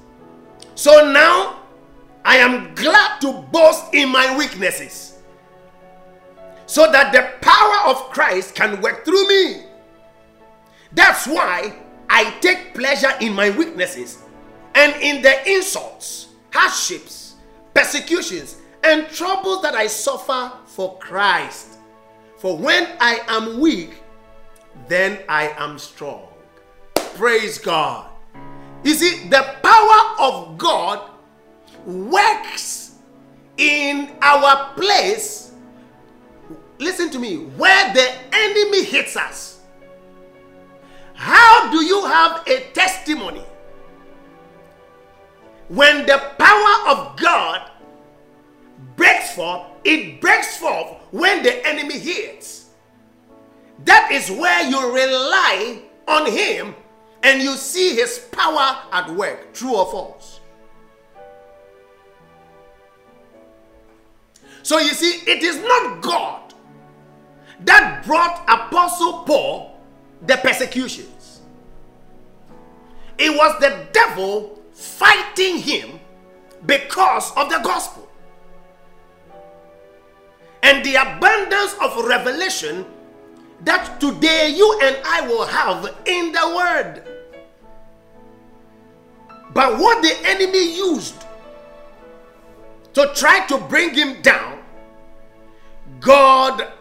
So 0.75 1.11
now 1.13 1.61
I 2.25 2.37
am 2.37 2.75
glad 2.75 3.21
to 3.21 3.33
boast 3.53 3.95
in 3.95 4.09
my 4.09 4.37
weaknesses 4.37 5.19
so 6.67 6.91
that 6.91 7.13
the 7.13 7.31
power 7.47 7.91
of 7.91 8.11
Christ 8.11 8.55
can 8.55 8.81
work 8.81 9.05
through 9.05 9.29
me. 9.29 9.65
That's 10.93 11.27
why 11.27 11.75
I 12.09 12.31
take 12.41 12.75
pleasure 12.75 13.13
in 13.21 13.33
my 13.35 13.51
weaknesses 13.51 14.23
and 14.75 14.95
in 15.03 15.23
the 15.23 15.49
insults, 15.49 16.29
hardships, 16.53 17.35
persecutions, 17.75 18.57
and 18.85 19.09
troubles 19.09 19.63
that 19.63 19.75
I 19.75 19.87
suffer 19.87 20.53
for 20.67 20.99
Christ. 20.99 21.79
For 22.37 22.57
when 22.57 22.89
I 23.01 23.21
am 23.29 23.61
weak, 23.61 24.03
then 24.89 25.19
I 25.29 25.49
am 25.59 25.79
strong. 25.79 26.29
Praise 26.95 27.59
God. 27.59 28.11
You 28.83 28.95
see, 28.95 29.29
the 29.29 29.57
power 29.63 30.15
of 30.19 30.57
God 30.57 31.11
works 31.85 32.93
in 33.59 34.11
our 34.23 34.73
place. 34.75 35.53
Listen 36.79 37.11
to 37.11 37.19
me, 37.19 37.37
where 37.37 37.93
the 37.93 38.11
enemy 38.33 38.85
hits 38.85 39.17
us. 39.17 39.61
How 41.13 41.71
do 41.71 41.85
you 41.85 42.07
have 42.07 42.47
a 42.47 42.71
testimony 42.73 43.45
when 45.71 46.05
the 46.05 46.19
power 46.37 46.91
of 46.97 47.17
God 47.17 47.71
breaks 48.97 49.35
forth? 49.35 49.63
It 49.85 50.21
breaks 50.21 50.57
forth 50.57 50.99
when 51.13 51.45
the 51.45 51.67
enemy 51.67 51.99
hits. 51.99 52.71
That 53.85 54.11
is 54.13 54.31
where 54.31 54.69
you 54.69 54.93
rely 54.93 55.83
on 56.09 56.31
Him 56.31 56.75
and 57.23 57.41
you 57.41 57.55
see 57.55 57.95
His 57.95 58.19
power 58.33 58.79
at 58.93 59.09
work. 59.15 59.55
True 59.55 59.77
or 59.77 59.91
false? 59.91 60.41
So 64.65 64.79
you 64.79 64.91
see, 64.91 65.31
it 65.31 65.43
is 65.43 65.57
not 65.63 66.03
God 66.03 66.53
that 67.61 68.05
brought 68.05 68.43
Apostle 68.49 69.23
Paul 69.25 69.79
the 70.27 70.37
persecutions, 70.37 71.41
it 73.19 73.31
was 73.31 73.59
the 73.61 73.87
devil 73.93 74.60
fighting 74.81 75.59
him 75.59 76.01
because 76.65 77.37
of 77.37 77.51
the 77.51 77.59
gospel. 77.59 78.09
And 80.63 80.85
the 80.85 80.95
abundance 80.95 81.75
of 81.83 82.05
revelation 82.07 82.87
that 83.63 84.01
today 84.01 84.55
you 84.57 84.81
and 84.83 84.97
I 85.05 85.27
will 85.29 85.47
have 85.47 85.85
in 86.07 86.33
the 86.33 86.55
word. 86.57 87.05
But 89.53 89.79
what 89.79 90.03
the 90.03 90.17
enemy 90.25 90.77
used 90.77 91.25
to 92.95 93.13
try 93.15 93.47
to 93.47 93.59
bring 93.59 93.95
him 93.95 94.23
down, 94.23 94.63
God, 96.01 96.73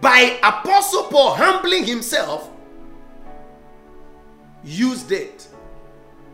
by 0.00 0.38
Apostle 0.42 1.04
Paul 1.04 1.34
humbling 1.34 1.84
himself, 1.84 2.50
used 4.62 5.10
it 5.10 5.41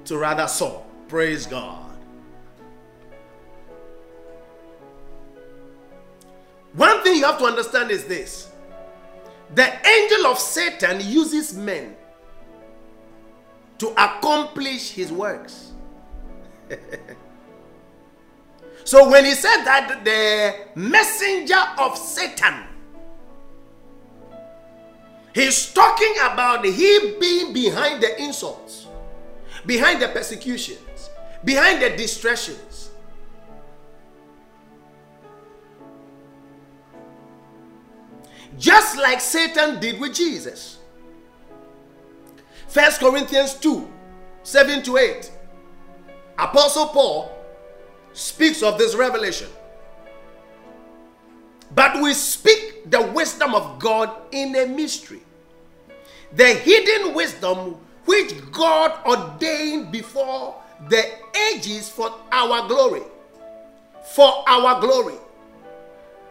to 0.09 0.19
rather 0.19 0.49
solve. 0.49 0.83
Praise 1.07 1.47
God. 1.47 1.85
One 6.75 7.03
thing 7.03 7.17
you 7.17 7.25
have 7.25 7.39
to 7.39 7.45
understand 7.45 7.91
is 7.91 8.05
this 8.05 8.51
the 9.55 9.87
angel 9.87 10.27
of 10.27 10.39
Satan 10.39 11.01
uses 11.01 11.55
men 11.55 11.97
to 13.79 13.89
accomplish 13.91 14.91
his 14.91 15.11
works. 15.11 15.73
so 18.85 19.09
when 19.11 19.25
he 19.25 19.33
said 19.33 19.65
that 19.65 20.05
the 20.05 20.79
messenger 20.79 21.63
of 21.79 21.97
Satan, 21.97 22.65
he's 25.35 25.73
talking 25.73 26.15
about 26.23 26.65
he 26.65 27.17
being 27.19 27.53
behind 27.53 28.03
the 28.03 28.21
insults, 28.21 28.88
behind 29.69 30.01
the 30.01 30.09
persecutions, 30.09 31.11
behind 31.45 31.83
the 31.83 31.91
distressions. 31.91 32.91
Just 38.59 38.97
like 38.97 39.21
Satan 39.21 39.79
did 39.79 40.01
with 40.01 40.15
Jesus. 40.15 40.79
First 42.67 42.99
Corinthians 42.99 43.55
2 43.55 43.89
7 44.43 44.83
to 44.85 44.97
8. 44.97 45.31
Apostle 46.39 46.87
Paul 46.87 47.31
speaks 48.15 48.63
of 48.63 48.79
this 48.79 48.95
revelation. 48.95 49.49
But 51.75 52.03
we 52.03 52.15
speak 52.15 52.91
the 52.91 53.03
wisdom 53.03 53.55
of 53.55 53.79
God 53.79 54.11
in 54.33 54.57
a 54.57 54.67
mystery. 54.67 55.21
The 56.33 56.47
hidden 56.47 57.15
wisdom 57.15 57.77
which 58.09 58.51
God 58.53 59.05
ordained 59.05 59.93
before 59.93 60.55
the 60.89 61.05
ages 61.53 61.91
for 61.91 62.11
our 62.33 62.67
glory. 62.67 63.03
For 64.15 64.49
our 64.49 64.81
glory. 64.81 65.17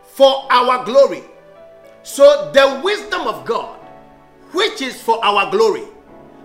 For 0.03 0.51
our 0.51 0.83
glory. 0.83 1.23
So, 2.01 2.51
the 2.51 2.81
wisdom 2.83 3.27
of 3.27 3.45
God, 3.45 3.79
which 4.53 4.81
is 4.81 4.99
for 4.99 5.23
our 5.23 5.51
glory, 5.51 5.83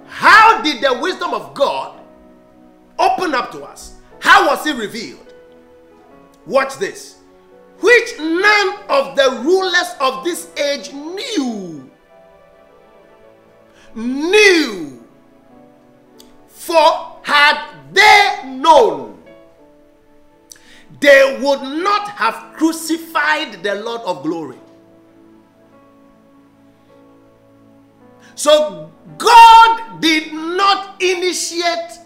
how 0.06 0.60
did 0.60 0.82
the 0.82 0.98
wisdom 1.00 1.32
of 1.32 1.54
God 1.54 1.98
open 2.98 3.34
up 3.34 3.52
to 3.52 3.62
us? 3.62 3.94
How 4.18 4.48
was 4.48 4.66
it 4.66 4.76
revealed? 4.76 5.32
Watch 6.44 6.76
this. 6.76 7.20
Which 7.80 8.18
none 8.18 8.74
of 8.90 9.16
the 9.16 9.40
rulers 9.42 9.94
of 9.98 10.24
this 10.24 10.50
age 10.58 10.92
knew. 10.92 11.90
Knew. 13.94 14.91
For 16.62 17.18
had 17.22 17.58
they 17.92 18.42
known, 18.46 19.20
they 21.00 21.40
would 21.42 21.60
not 21.82 22.08
have 22.10 22.54
crucified 22.56 23.64
the 23.64 23.74
Lord 23.74 24.00
of 24.02 24.22
glory. 24.22 24.58
So 28.36 28.92
God 29.18 30.00
did 30.00 30.32
not 30.32 31.02
initiate 31.02 31.98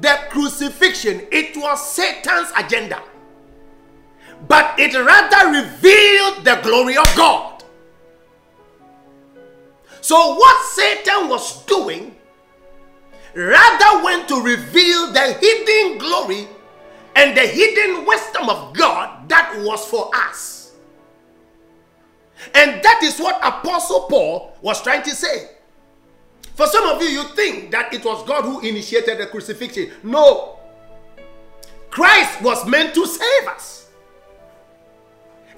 the 0.00 0.20
crucifixion, 0.30 1.26
it 1.30 1.54
was 1.54 1.86
Satan's 1.90 2.50
agenda. 2.56 3.02
But 4.48 4.80
it 4.80 4.94
rather 4.94 5.48
revealed 5.50 6.46
the 6.46 6.58
glory 6.62 6.96
of 6.96 7.14
God. 7.14 7.62
So, 10.00 10.34
what 10.34 10.66
Satan 10.70 11.28
was 11.28 11.62
doing 11.66 12.16
rather 13.34 14.04
went 14.04 14.28
to 14.28 14.40
reveal 14.40 15.12
the 15.12 15.36
hidden 15.40 15.98
glory 15.98 16.48
and 17.16 17.36
the 17.36 17.46
hidden 17.46 18.06
wisdom 18.06 18.48
of 18.48 18.74
God 18.74 19.28
that 19.28 19.54
was 19.60 19.84
for 19.86 20.10
us. 20.14 20.72
And 22.54 22.82
that 22.82 23.00
is 23.02 23.18
what 23.18 23.36
Apostle 23.42 24.06
Paul 24.08 24.56
was 24.60 24.82
trying 24.82 25.02
to 25.04 25.10
say. 25.10 25.50
For 26.54 26.66
some 26.66 26.86
of 26.86 27.00
you, 27.00 27.08
you 27.08 27.22
think 27.34 27.70
that 27.70 27.94
it 27.94 28.04
was 28.04 28.26
God 28.26 28.44
who 28.44 28.60
initiated 28.60 29.18
the 29.18 29.26
crucifixion. 29.26 29.90
No. 30.02 30.58
Christ 31.90 32.42
was 32.42 32.66
meant 32.66 32.94
to 32.94 33.06
save 33.06 33.48
us. 33.48 33.88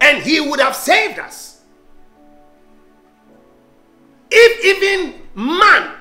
And 0.00 0.22
he 0.22 0.40
would 0.40 0.60
have 0.60 0.76
saved 0.76 1.18
us. 1.18 1.62
If 4.30 4.64
even 4.64 5.22
man 5.34 5.94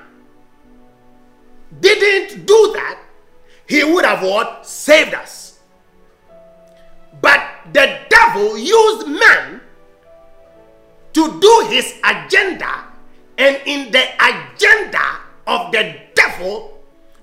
didn't 1.80 2.46
do 2.46 2.72
that, 2.74 2.98
he 3.66 3.84
would 3.84 4.04
have 4.04 4.22
what? 4.22 4.66
Saved 4.66 5.14
us. 5.14 5.58
But 7.20 7.42
the 7.72 7.98
devil 8.08 8.58
used 8.58 9.06
man 9.08 9.60
to 11.14 11.40
do 11.40 11.66
his 11.70 11.94
agenda 12.04 12.84
and 13.38 13.60
in 13.66 13.90
the 13.90 14.04
agenda 14.22 15.18
of 15.46 15.72
the 15.72 15.96
devil, 16.14 16.78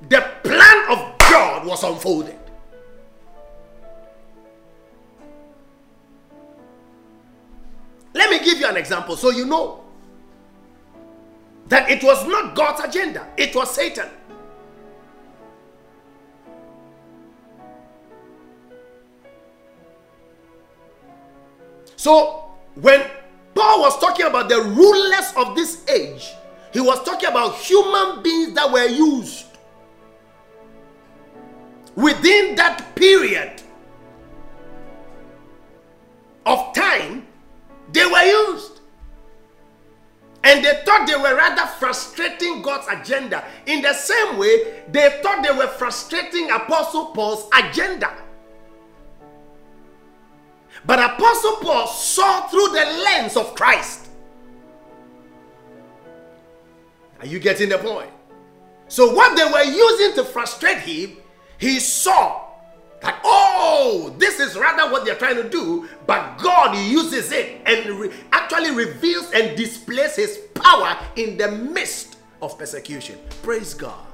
the 0.10 0.22
plan 0.44 0.92
of 0.92 1.18
God 1.18 1.66
was 1.66 1.84
unfolded. 1.84 2.38
Let 8.14 8.30
me 8.30 8.40
give 8.44 8.60
you 8.60 8.68
an 8.68 8.76
example 8.76 9.16
so 9.16 9.30
you 9.30 9.46
know 9.46 9.84
that 11.68 11.90
it 11.90 12.04
was 12.04 12.28
not 12.28 12.56
God's 12.56 12.82
agenda, 12.82 13.28
it 13.38 13.56
was 13.56 13.74
Satan. 13.74 14.10
So, 22.02 22.46
when 22.74 23.06
Paul 23.54 23.82
was 23.82 24.00
talking 24.00 24.26
about 24.26 24.50
the 24.50 24.60
rulers 24.60 25.34
of 25.38 25.56
this 25.56 25.88
age. 25.88 26.32
He 26.74 26.80
was 26.80 27.04
talking 27.04 27.30
about 27.30 27.58
human 27.58 28.24
beings 28.24 28.54
that 28.56 28.72
were 28.72 28.88
used 28.88 29.46
within 31.96 32.56
that 32.56 32.96
period 32.96 33.62
of 36.44 36.74
time. 36.74 37.28
They 37.92 38.06
were 38.08 38.24
used. 38.24 38.80
And 40.44 40.66
they 40.66 40.82
thought 40.84 41.06
they 41.06 41.18
were 41.18 41.36
rather 41.36 41.68
frustrating 41.78 42.64
God's 42.64 42.88
agenda. 42.88 43.44
In 43.68 43.84
the 43.84 43.94
same 43.94 44.40
way, 44.40 44.82
they 44.92 45.20
thought 45.22 45.44
they 45.44 45.56
were 45.56 45.68
frustrating 45.68 46.50
Apostle 46.50 47.08
Paul's 47.14 47.48
agenda. 47.54 48.12
But 50.86 51.00
Apostle 51.00 51.58
Paul 51.58 51.88
saw 51.88 52.48
through 52.48 52.70
the 52.70 52.86
lens 53.04 53.38
of 53.38 53.54
Christ. 53.56 54.10
Are 57.20 57.28
you 57.28 57.40
getting 57.40 57.70
the 57.70 57.78
point? 57.78 58.10
So, 58.88 59.14
what 59.14 59.38
they 59.38 59.46
were 59.46 59.64
using 59.64 60.16
to 60.16 60.24
frustrate 60.24 60.80
him, 60.80 61.18
he 61.60 61.80
saw 61.80 62.48
that, 63.02 63.22
oh, 63.24 64.14
this 64.18 64.40
is 64.40 64.58
rather 64.58 64.92
what 64.92 65.06
they're 65.06 65.16
trying 65.16 65.36
to 65.36 65.48
do, 65.48 65.88
but 66.08 66.38
God 66.40 66.76
uses 66.76 67.32
it 67.32 67.62
and 67.66 67.90
re- 68.00 68.12
actually 68.32 68.72
reveals 68.72 69.32
and 69.32 69.56
displays 69.56 70.16
his 70.16 70.38
power 70.56 70.98
in 71.16 71.38
the 71.38 71.52
midst 71.52 72.18
of 72.42 72.58
persecution. 72.58 73.18
Praise 73.44 73.74
God. 73.74 74.06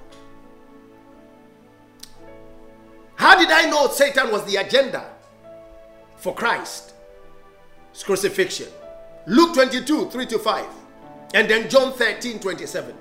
How 3.16 3.38
did 3.38 3.50
I 3.50 3.70
know 3.70 3.88
Satan 3.88 4.32
was 4.32 4.46
the 4.46 4.58
agenda 4.58 5.17
for 6.18 6.34
Christ? 6.34 6.94
It's 7.92 8.04
crucifixion. 8.04 8.68
Luke 9.26 9.54
22, 9.54 10.10
3 10.10 10.26
to 10.28 10.40
5. 10.40 10.66
And 11.34 11.50
then 11.50 11.70
John 11.70 11.94
13, 11.94 12.40
27. 12.40 12.96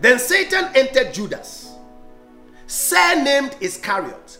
Then 0.00 0.18
Satan 0.18 0.68
entered 0.74 1.12
Judas, 1.12 1.74
surnamed 2.66 3.56
Iscariot, 3.60 4.38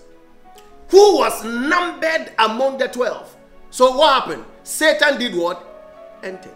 who 0.88 1.18
was 1.18 1.44
numbered 1.44 2.32
among 2.38 2.78
the 2.78 2.88
twelve. 2.88 3.34
So 3.70 3.96
what 3.96 4.22
happened? 4.22 4.44
Satan 4.62 5.18
did 5.18 5.34
what? 5.34 5.64
Entered. 6.22 6.54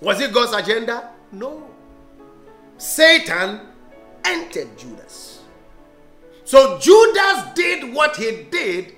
Was 0.00 0.20
it 0.20 0.32
God's 0.32 0.52
agenda? 0.52 1.10
No. 1.32 1.68
Satan 2.78 3.60
entered 4.24 4.76
Judas. 4.78 5.42
So 6.44 6.78
Judas 6.78 7.52
did 7.54 7.92
what 7.92 8.16
he 8.16 8.46
did 8.50 8.94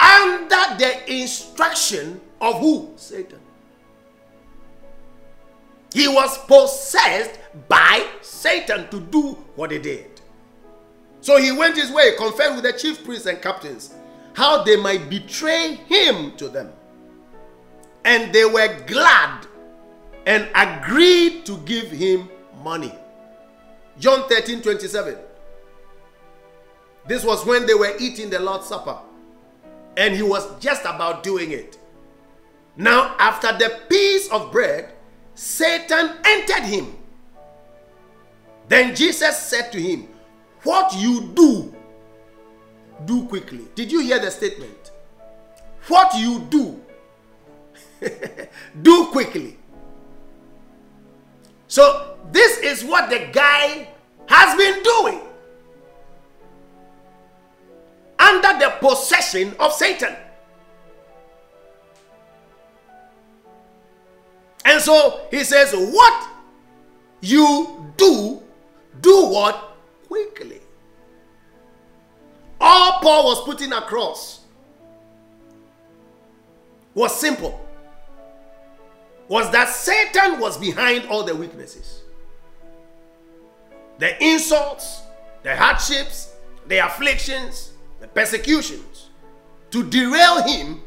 under 0.00 0.78
the 0.78 1.12
instruction 1.12 2.20
of 2.40 2.58
who? 2.58 2.92
Satan. 2.96 3.38
He 5.92 6.08
was 6.08 6.38
possessed 6.46 7.38
by 7.68 8.06
Satan 8.22 8.88
to 8.90 9.00
do 9.00 9.32
what 9.56 9.72
he 9.72 9.78
did. 9.78 10.20
So 11.20 11.36
he 11.36 11.52
went 11.52 11.76
his 11.76 11.90
way, 11.90 12.14
conferred 12.16 12.54
with 12.54 12.64
the 12.64 12.72
chief 12.72 13.04
priests 13.04 13.26
and 13.26 13.42
captains, 13.42 13.94
how 14.34 14.62
they 14.62 14.76
might 14.76 15.10
betray 15.10 15.74
him 15.86 16.36
to 16.36 16.48
them. 16.48 16.72
And 18.04 18.32
they 18.32 18.44
were 18.44 18.80
glad 18.86 19.46
and 20.26 20.48
agreed 20.54 21.44
to 21.46 21.58
give 21.58 21.90
him 21.90 22.28
money. 22.62 22.94
John 23.98 24.28
13 24.28 24.62
27. 24.62 25.16
This 27.06 27.24
was 27.24 27.44
when 27.44 27.66
they 27.66 27.74
were 27.74 27.94
eating 27.98 28.30
the 28.30 28.38
Lord's 28.38 28.66
Supper. 28.66 28.98
And 29.96 30.14
he 30.14 30.22
was 30.22 30.58
just 30.60 30.82
about 30.82 31.22
doing 31.22 31.52
it. 31.52 31.78
Now, 32.76 33.14
after 33.18 33.52
the 33.52 33.80
piece 33.88 34.28
of 34.30 34.52
bread, 34.52 34.92
Satan 35.34 36.16
entered 36.24 36.64
him. 36.64 36.96
Then 38.68 38.94
Jesus 38.94 39.36
said 39.36 39.72
to 39.72 39.80
him, 39.80 40.08
What 40.62 40.94
you 40.94 41.32
do, 41.34 41.74
do 43.04 43.24
quickly. 43.26 43.66
Did 43.74 43.90
you 43.90 44.00
hear 44.00 44.18
the 44.18 44.30
statement? 44.30 44.92
What 45.88 46.14
you 46.14 46.40
do, 46.50 46.80
do 48.82 49.06
quickly. 49.06 49.56
So, 51.66 52.16
this 52.32 52.58
is 52.58 52.84
what 52.84 53.10
the 53.10 53.28
guy 53.32 53.88
has 54.26 54.56
been 54.56 54.82
doing 54.82 55.20
under 58.20 58.58
the 58.58 58.70
possession 58.80 59.54
of 59.58 59.72
Satan. 59.72 60.14
And 64.64 64.80
so 64.80 65.26
he 65.30 65.42
says, 65.42 65.72
What 65.72 66.28
you 67.20 67.92
do, 67.96 68.42
do 69.00 69.26
what? 69.26 69.76
Quickly. 70.06 70.60
All 72.60 73.00
Paul 73.00 73.24
was 73.24 73.44
putting 73.44 73.72
across 73.72 74.40
was 76.94 77.18
simple 77.18 77.66
was 79.28 79.50
that 79.52 79.68
Satan 79.68 80.40
was 80.40 80.58
behind 80.58 81.06
all 81.06 81.22
the 81.22 81.34
weaknesses. 81.34 82.02
The 83.98 84.22
insults, 84.22 85.02
the 85.44 85.54
hardships, 85.54 86.34
the 86.66 86.78
afflictions, 86.84 87.69
the 88.00 88.08
persecutions 88.08 89.10
to 89.70 89.88
derail 89.88 90.42
him 90.42 90.80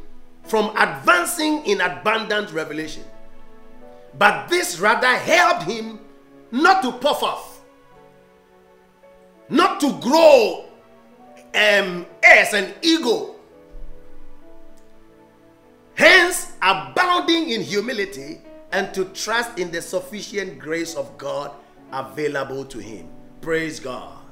from 0.43 0.75
advancing 0.77 1.65
in 1.65 1.79
abundant 1.81 2.51
revelation. 2.51 3.03
But 4.17 4.49
this 4.49 4.79
rather 4.79 5.15
helped 5.15 5.63
him 5.63 5.99
not 6.51 6.83
to 6.83 6.91
puff 6.91 7.23
off, 7.23 7.61
not 9.49 9.79
to 9.79 9.99
grow 9.99 10.65
um, 11.55 12.05
as 12.23 12.53
an 12.53 12.73
ego. 12.81 13.35
Hence, 15.95 16.51
abounding 16.61 17.49
in 17.49 17.61
humility 17.61 18.41
and 18.71 18.93
to 18.93 19.05
trust 19.05 19.59
in 19.59 19.71
the 19.71 19.81
sufficient 19.81 20.59
grace 20.59 20.95
of 20.95 21.17
God 21.17 21.51
available 21.91 22.65
to 22.65 22.79
him. 22.79 23.07
Praise 23.41 23.79
God. 23.79 24.22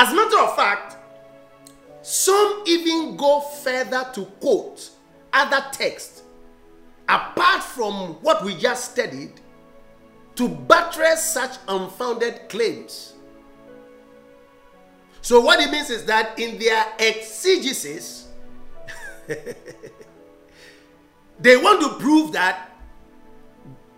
As 0.00 0.10
a 0.12 0.16
matter 0.16 0.38
of 0.38 0.56
fact, 0.56 0.96
some 2.00 2.64
even 2.66 3.18
go 3.18 3.40
further 3.40 4.08
to 4.14 4.24
quote 4.40 4.88
other 5.30 5.62
texts 5.72 6.22
apart 7.06 7.62
from 7.62 8.14
what 8.22 8.42
we 8.42 8.56
just 8.56 8.92
studied, 8.92 9.32
to 10.36 10.48
buttress 10.48 11.22
such 11.22 11.58
unfounded 11.68 12.48
claims. 12.48 13.12
So, 15.20 15.38
what 15.42 15.60
it 15.60 15.70
means 15.70 15.90
is 15.90 16.06
that 16.06 16.38
in 16.38 16.58
their 16.58 16.82
exegesis, 16.98 18.28
they 21.38 21.58
want 21.58 21.82
to 21.82 21.98
prove 21.98 22.32
that 22.32 22.70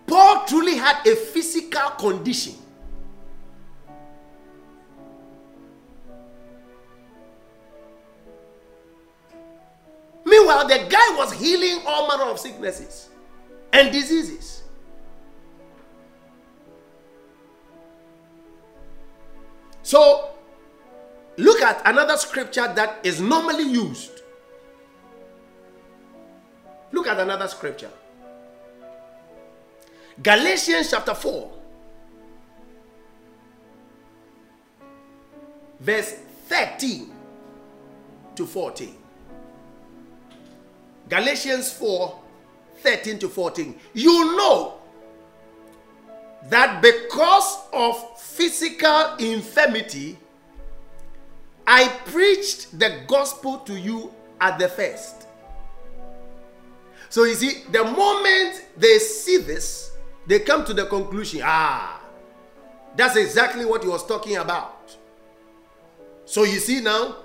Paul 0.08 0.46
truly 0.46 0.74
had 0.74 1.06
a 1.06 1.14
physical 1.14 1.90
condition. 1.90 2.54
Meanwhile, 10.32 10.66
the 10.66 10.86
guy 10.88 11.14
was 11.18 11.30
healing 11.34 11.82
all 11.84 12.08
manner 12.08 12.30
of 12.30 12.38
sicknesses 12.38 13.10
and 13.70 13.92
diseases. 13.92 14.62
So, 19.82 20.30
look 21.36 21.60
at 21.60 21.82
another 21.84 22.16
scripture 22.16 22.72
that 22.74 23.00
is 23.04 23.20
normally 23.20 23.64
used. 23.64 24.22
Look 26.92 27.06
at 27.08 27.20
another 27.20 27.46
scripture. 27.46 27.90
Galatians 30.22 30.90
chapter 30.92 31.12
4, 31.12 31.52
verse 35.78 36.14
13 36.48 37.12
to 38.34 38.46
14. 38.46 39.01
Galatians 41.12 41.70
4 41.72 42.18
13 42.78 43.18
to 43.18 43.28
14. 43.28 43.78
You 43.92 44.34
know 44.34 44.78
that 46.48 46.80
because 46.80 47.58
of 47.70 48.18
physical 48.18 49.16
infirmity, 49.18 50.16
I 51.66 51.88
preached 52.06 52.78
the 52.78 53.02
gospel 53.06 53.58
to 53.58 53.78
you 53.78 54.10
at 54.40 54.58
the 54.58 54.70
first. 54.70 55.26
So 57.10 57.24
you 57.24 57.34
see, 57.34 57.64
the 57.70 57.84
moment 57.84 58.64
they 58.78 58.96
see 58.98 59.36
this, 59.36 59.92
they 60.26 60.38
come 60.38 60.64
to 60.64 60.72
the 60.72 60.86
conclusion 60.86 61.42
ah, 61.44 62.00
that's 62.96 63.16
exactly 63.16 63.66
what 63.66 63.82
he 63.82 63.88
was 63.90 64.06
talking 64.06 64.38
about. 64.38 64.96
So 66.24 66.44
you 66.44 66.58
see 66.58 66.80
now, 66.80 67.16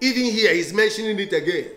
even 0.00 0.22
here, 0.22 0.54
he's 0.54 0.72
mentioning 0.72 1.18
it 1.18 1.32
again. 1.32 1.70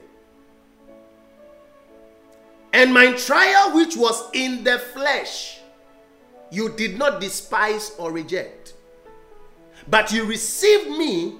And 2.78 2.94
my 2.94 3.13
trial, 3.13 3.74
which 3.74 3.98
was 3.98 4.30
in 4.34 4.63
the 4.63 4.78
flesh, 4.78 5.62
you 6.52 6.70
did 6.70 6.96
not 6.96 7.20
despise 7.20 7.96
or 7.98 8.12
reject, 8.12 8.76
but 9.88 10.13
you 10.13 10.26
received 10.26 10.92
me 10.92 11.40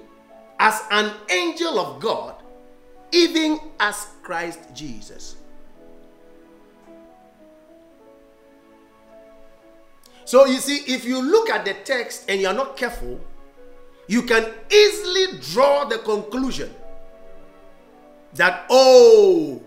as 0.58 0.82
an 0.90 1.12
angel 1.30 1.78
of 1.78 2.00
God, 2.00 2.34
even 3.12 3.60
as 3.78 4.08
Christ 4.20 4.58
Jesus. 4.74 5.36
So 10.24 10.44
you 10.46 10.58
see, 10.58 10.92
if 10.92 11.04
you 11.04 11.22
look 11.22 11.50
at 11.50 11.64
the 11.64 11.74
text 11.84 12.28
and 12.28 12.40
you're 12.40 12.52
not 12.52 12.76
careful, 12.76 13.20
you 14.08 14.22
can 14.22 14.52
easily 14.72 15.38
draw 15.52 15.84
the 15.84 15.98
conclusion 15.98 16.74
that, 18.34 18.66
oh, 18.70 19.62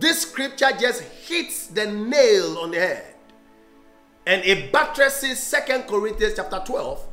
this 0.00 0.22
scripture 0.22 0.70
just 0.78 1.02
hits 1.02 1.68
the 1.68 1.86
nail 1.86 2.58
on 2.58 2.70
the 2.72 2.78
head. 2.78 3.14
And 4.26 4.44
it 4.44 4.72
buttresses 4.72 5.38
Second 5.38 5.82
Corinthians 5.82 6.34
chapter 6.34 6.60
12, 6.64 7.06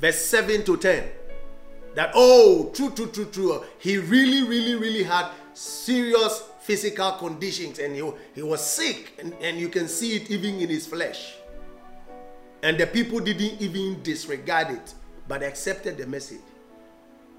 verse 0.00 0.24
7 0.24 0.64
to 0.64 0.76
10. 0.76 1.04
That, 1.94 2.12
oh, 2.14 2.70
true, 2.74 2.90
true, 2.90 3.06
true, 3.06 3.26
true. 3.26 3.62
He 3.78 3.98
really, 3.98 4.42
really, 4.42 4.74
really 4.74 5.02
had 5.04 5.30
serious 5.54 6.42
physical 6.60 7.12
conditions 7.12 7.78
and 7.78 7.94
he, 7.94 8.10
he 8.34 8.42
was 8.42 8.64
sick. 8.64 9.14
And, 9.18 9.34
and 9.40 9.58
you 9.58 9.68
can 9.68 9.88
see 9.88 10.16
it 10.16 10.30
even 10.30 10.56
in 10.56 10.68
his 10.68 10.86
flesh. 10.86 11.34
And 12.62 12.76
the 12.78 12.86
people 12.86 13.20
didn't 13.20 13.60
even 13.60 14.02
disregard 14.02 14.70
it, 14.70 14.94
but 15.26 15.42
accepted 15.42 15.98
the 15.98 16.06
message. 16.06 16.40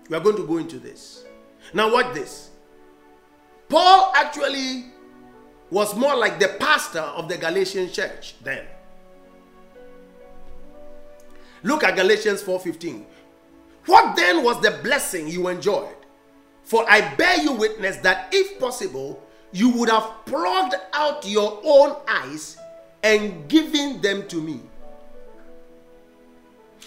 We 0.10 0.17
are 0.17 0.21
going 0.21 0.38
to 0.38 0.47
go 0.47 0.57
into 0.57 0.79
this. 0.79 1.25
Now, 1.73 1.93
watch 1.93 2.13
this. 2.13 2.50
Paul 3.71 4.12
actually 4.13 4.84
was 5.69 5.95
more 5.95 6.17
like 6.17 6.41
the 6.41 6.49
pastor 6.60 6.99
of 6.99 7.29
the 7.29 7.38
Galatian 7.38 7.89
church 7.89 8.36
then. 8.43 8.65
Look 11.63 11.86
at 11.86 11.95
Galatians 11.95 12.43
4:15. 12.43 13.05
What 13.86 14.17
then 14.17 14.43
was 14.43 14.62
the 14.62 14.71
blessing 14.84 15.29
you 15.29 15.47
enjoyed? 15.47 15.95
For 16.63 16.86
I 16.89 17.15
bear 17.15 17.41
you 17.41 17.53
witness 17.53 17.95
that 17.97 18.27
if 18.34 18.60
possible, 18.60 19.23
you 19.53 19.69
would 19.69 19.89
have 19.89 20.25
plucked 20.25 20.75
out 20.91 21.25
your 21.25 21.62
own 21.63 21.95
eyes 22.07 22.57
and 23.01 23.47
given 23.47 24.01
them 24.01 24.27
to 24.27 24.41
me. 24.41 24.60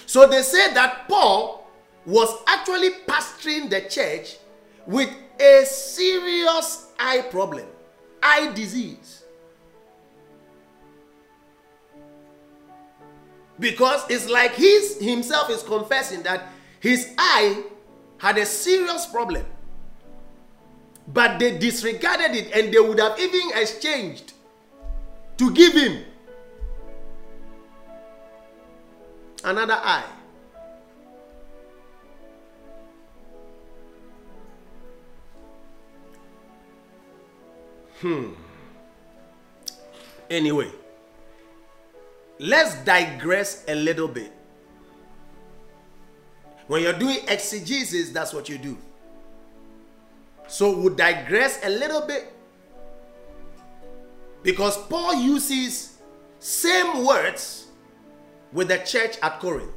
So 0.05 0.27
they 0.27 0.43
say 0.43 0.75
that 0.75 1.09
Paul 1.09 1.67
was 2.05 2.29
actually 2.47 2.91
pastoring 3.07 3.71
the 3.71 3.81
church 3.89 4.37
with 4.87 5.09
a 5.39 5.65
serious 5.65 6.87
eye 6.99 7.23
problem, 7.31 7.67
eye 8.23 8.53
disease. 8.55 9.25
Because 13.59 14.05
it's 14.11 14.29
like 14.29 14.53
he 14.55 14.81
himself 15.01 15.49
is 15.51 15.63
confessing 15.63 16.23
that 16.25 16.49
his 16.81 17.15
eye 17.17 17.63
had 18.19 18.37
a 18.39 18.47
serious 18.47 19.07
problem. 19.07 19.45
But 21.07 21.39
they 21.39 21.59
disregarded 21.59 22.35
it 22.35 22.51
and 22.53 22.73
they 22.73 22.81
would 22.81 22.99
have 22.99 23.19
even 23.21 23.51
exchanged 23.55 24.33
to 25.37 25.51
give 25.53 25.75
him 25.75 26.05
another 29.45 29.75
eye. 29.75 30.05
Hmm. 38.05 38.33
Anyway, 40.29 40.71
let's 42.39 42.75
digress 42.85 43.65
a 43.67 43.75
little 43.75 44.09
bit. 44.09 44.31
When 46.67 46.83
you're 46.83 46.99
doing 46.99 47.21
exegesis, 47.27 48.11
that's 48.11 48.35
what 48.35 48.51
you 48.51 48.59
do. 48.59 48.77
So 50.49 50.79
we'll 50.79 50.95
digress 50.95 51.59
a 51.65 51.71
little 51.71 52.03
bit 52.03 52.31
because 54.43 54.77
Paul 54.89 55.15
uses 55.15 55.97
same 56.41 57.07
words 57.07 57.69
with 58.53 58.69
the 58.69 58.81
church 58.81 59.17
at 59.23 59.41
Corinth. 59.41 59.71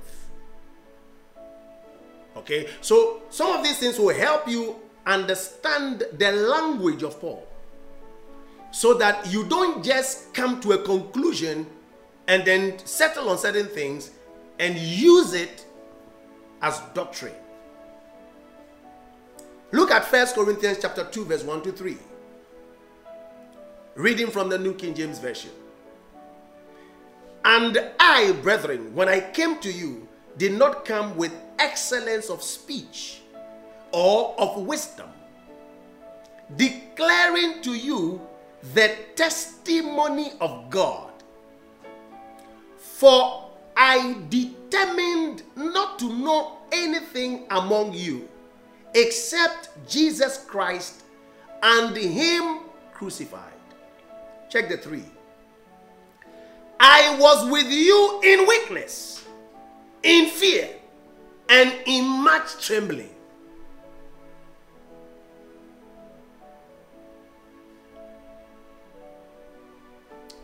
Okay, 2.36 2.68
so 2.82 3.22
some 3.30 3.56
of 3.56 3.64
these 3.64 3.80
things 3.80 3.98
will 3.98 4.14
help 4.14 4.50
you 4.50 4.76
understand 5.06 6.04
the 6.18 6.34
language 6.34 7.04
of 7.04 7.22
Paul 7.22 7.47
so 8.78 8.94
that 8.94 9.26
you 9.34 9.44
don't 9.46 9.84
just 9.84 10.32
come 10.36 10.62
to 10.62 10.74
a 10.74 10.78
conclusion 10.78 11.66
and 12.28 12.46
then 12.46 12.78
settle 12.86 13.28
on 13.28 13.36
certain 13.36 13.66
things 13.66 14.12
and 14.60 14.78
use 14.78 15.34
it 15.34 15.66
as 16.62 16.80
doctrine. 16.94 17.34
Look 19.72 19.90
at 19.90 20.06
1 20.06 20.28
Corinthians 20.36 20.78
chapter 20.80 21.04
2 21.06 21.26
verse 21.26 21.44
1 21.44 21.64
to 21.64 21.72
3. 21.72 21.98
Reading 23.96 24.28
from 24.28 24.48
the 24.48 24.60
New 24.60 24.76
King 24.76 24.94
James 24.94 25.18
Version. 25.18 25.50
And 27.46 27.82
I, 28.00 28.34
brethren, 28.44 28.94
when 28.94 29.10
I 29.10 29.22
came 29.22 29.58
to 29.62 29.72
you, 29.72 30.08
did 30.38 30.52
not 30.52 30.86
come 30.86 31.18
with 31.18 31.34
excellence 31.58 32.30
of 32.30 32.44
speech 32.44 33.22
or 33.92 34.40
of 34.40 34.68
wisdom, 34.68 35.10
declaring 36.56 37.64
to 37.64 37.74
you 37.74 38.22
the 38.74 38.96
testimony 39.16 40.32
of 40.42 40.70
God. 40.70 41.12
For 42.78 43.52
I 43.76 44.18
determined 44.30 45.44
not 45.56 46.00
to 46.00 46.12
know 46.12 46.58
anything 46.72 47.46
among 47.52 47.94
you 47.94 48.28
except 48.94 49.70
Jesus 49.88 50.44
Christ 50.48 51.04
and 51.62 51.96
Him 51.96 52.60
crucified. 52.94 53.54
Check 54.50 54.70
the 54.70 54.78
three. 54.78 55.06
I 56.80 57.18
was 57.20 57.50
with 57.50 57.68
you 57.68 58.22
in 58.24 58.48
weakness, 58.48 59.26
in 60.04 60.30
fear, 60.30 60.70
and 61.50 61.74
in 61.86 62.06
much 62.06 62.66
trembling. 62.66 63.10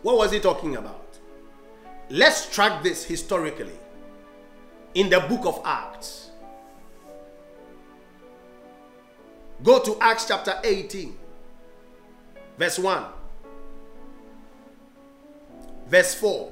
What 0.04 0.18
was 0.18 0.32
he 0.32 0.40
talking 0.40 0.76
about? 0.76 1.18
Let's 2.10 2.54
track 2.54 2.84
this 2.84 3.04
historically 3.06 3.80
in 4.94 5.10
the 5.10 5.22
book 5.22 5.46
of 5.46 5.62
Acts. 5.66 6.30
Go 9.64 9.80
to 9.80 9.98
Acts 10.02 10.28
chapter 10.28 10.60
18, 10.64 11.18
verse 12.58 12.78
1, 12.78 13.06
verse 15.88 16.14
4, 16.16 16.52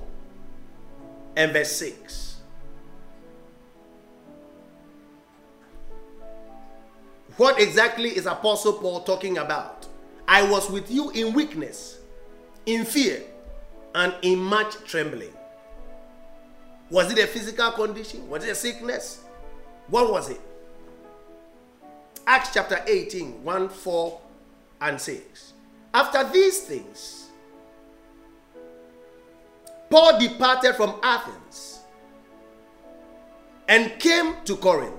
and 1.36 1.52
verse 1.52 1.72
6. 1.74 2.38
What 7.36 7.60
exactly 7.60 8.10
is 8.12 8.26
Apostle 8.26 8.74
Paul 8.74 9.02
talking 9.02 9.38
about? 9.40 9.88
I 10.26 10.50
was 10.50 10.70
with 10.70 10.90
you 10.90 11.10
in 11.10 11.34
weakness, 11.34 12.00
in 12.66 12.86
fear, 12.86 13.24
and 13.96 14.14
in 14.22 14.40
much 14.40 14.76
trembling. 14.86 15.34
Was 16.90 17.12
it 17.12 17.20
a 17.20 17.28
physical 17.28 17.72
condition? 17.72 18.30
Was 18.30 18.46
it 18.46 18.52
a 18.52 18.56
sickness? 18.56 19.24
What 19.88 20.12
was 20.12 20.30
it? 20.30 20.42
Acts 22.28 22.52
chapter 22.54 22.84
18, 22.86 23.44
1, 23.44 23.70
4, 23.70 24.22
and 24.82 25.00
6. 25.00 25.54
After 25.94 26.24
these 26.32 26.62
things, 26.62 27.30
Paul 29.90 30.20
departed 30.20 30.76
from 30.76 30.96
Athens 31.04 31.82
and 33.68 34.00
came 34.00 34.36
to 34.46 34.56
Corinth. 34.58 34.94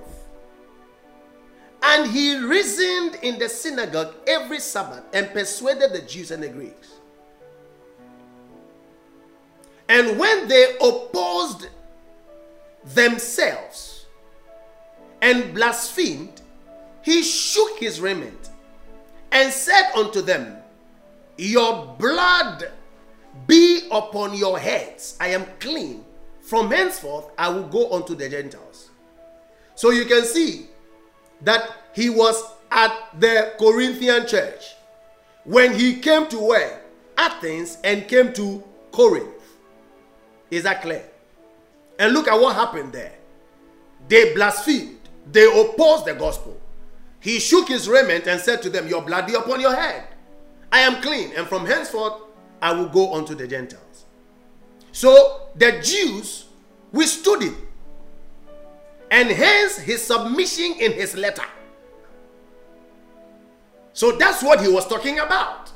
And 1.81 2.09
he 2.09 2.37
reasoned 2.37 3.15
in 3.23 3.37
the 3.37 3.49
synagogue 3.49 4.15
every 4.27 4.59
Sabbath 4.59 5.03
and 5.13 5.31
persuaded 5.31 5.93
the 5.93 6.01
Jews 6.01 6.31
and 6.31 6.41
the 6.41 6.49
Greeks. 6.49 6.92
And 9.93 10.17
when 10.17 10.47
they 10.47 10.75
opposed 10.81 11.67
themselves 12.83 14.07
and 15.21 15.53
blasphemed, 15.53 16.41
he 17.03 17.21
shook 17.21 17.77
his 17.77 18.01
raiment 18.01 18.49
and 19.31 19.53
said 19.53 19.91
unto 19.95 20.21
them, 20.21 20.57
Your 21.37 21.95
blood 21.99 22.71
be 23.45 23.87
upon 23.91 24.33
your 24.33 24.57
heads. 24.57 25.15
I 25.19 25.27
am 25.27 25.45
clean. 25.59 26.03
From 26.41 26.71
henceforth, 26.71 27.29
I 27.37 27.49
will 27.49 27.67
go 27.67 27.91
unto 27.93 28.15
the 28.15 28.27
Gentiles. 28.27 28.89
So 29.75 29.91
you 29.91 30.05
can 30.05 30.23
see 30.23 30.69
that 31.41 31.69
he 31.93 32.09
was 32.09 32.43
at 32.71 33.09
the 33.19 33.53
Corinthian 33.59 34.25
church 34.25 34.73
when 35.43 35.71
he 35.77 35.99
came 35.99 36.27
to 36.29 36.39
where? 36.39 36.81
Athens 37.15 37.77
and 37.83 38.07
came 38.07 38.33
to 38.33 38.63
Corinth. 38.91 39.42
Is 40.53 40.63
that 40.63 40.81
clear? 40.81 41.03
And 41.97 42.13
look 42.13 42.27
at 42.27 42.39
what 42.39 42.55
happened 42.55 42.93
there. 42.93 43.13
They 44.07 44.33
blasphemed, 44.33 44.99
they 45.31 45.45
opposed 45.45 46.05
the 46.05 46.13
gospel. 46.13 46.59
He 47.19 47.39
shook 47.39 47.69
his 47.69 47.87
raiment 47.87 48.27
and 48.27 48.39
said 48.39 48.61
to 48.63 48.69
them, 48.69 48.87
Your 48.87 49.01
blood 49.01 49.25
be 49.25 49.33
upon 49.33 49.61
your 49.61 49.73
head. 49.73 50.05
I 50.71 50.79
am 50.81 51.01
clean, 51.01 51.31
and 51.35 51.47
from 51.47 51.65
henceforth 51.65 52.21
I 52.61 52.73
will 52.73 52.89
go 52.89 53.13
unto 53.13 53.33
the 53.33 53.47
Gentiles. 53.47 54.05
So 54.91 55.47
the 55.55 55.79
Jews 55.81 56.45
withstood 56.91 57.43
him, 57.43 57.57
and 59.09 59.29
hence 59.29 59.77
his 59.77 60.01
submission 60.05 60.75
in 60.79 60.91
his 60.91 61.15
letter. 61.15 61.45
So 63.93 64.11
that's 64.11 64.43
what 64.43 64.59
he 64.61 64.67
was 64.67 64.87
talking 64.87 65.19
about. 65.19 65.71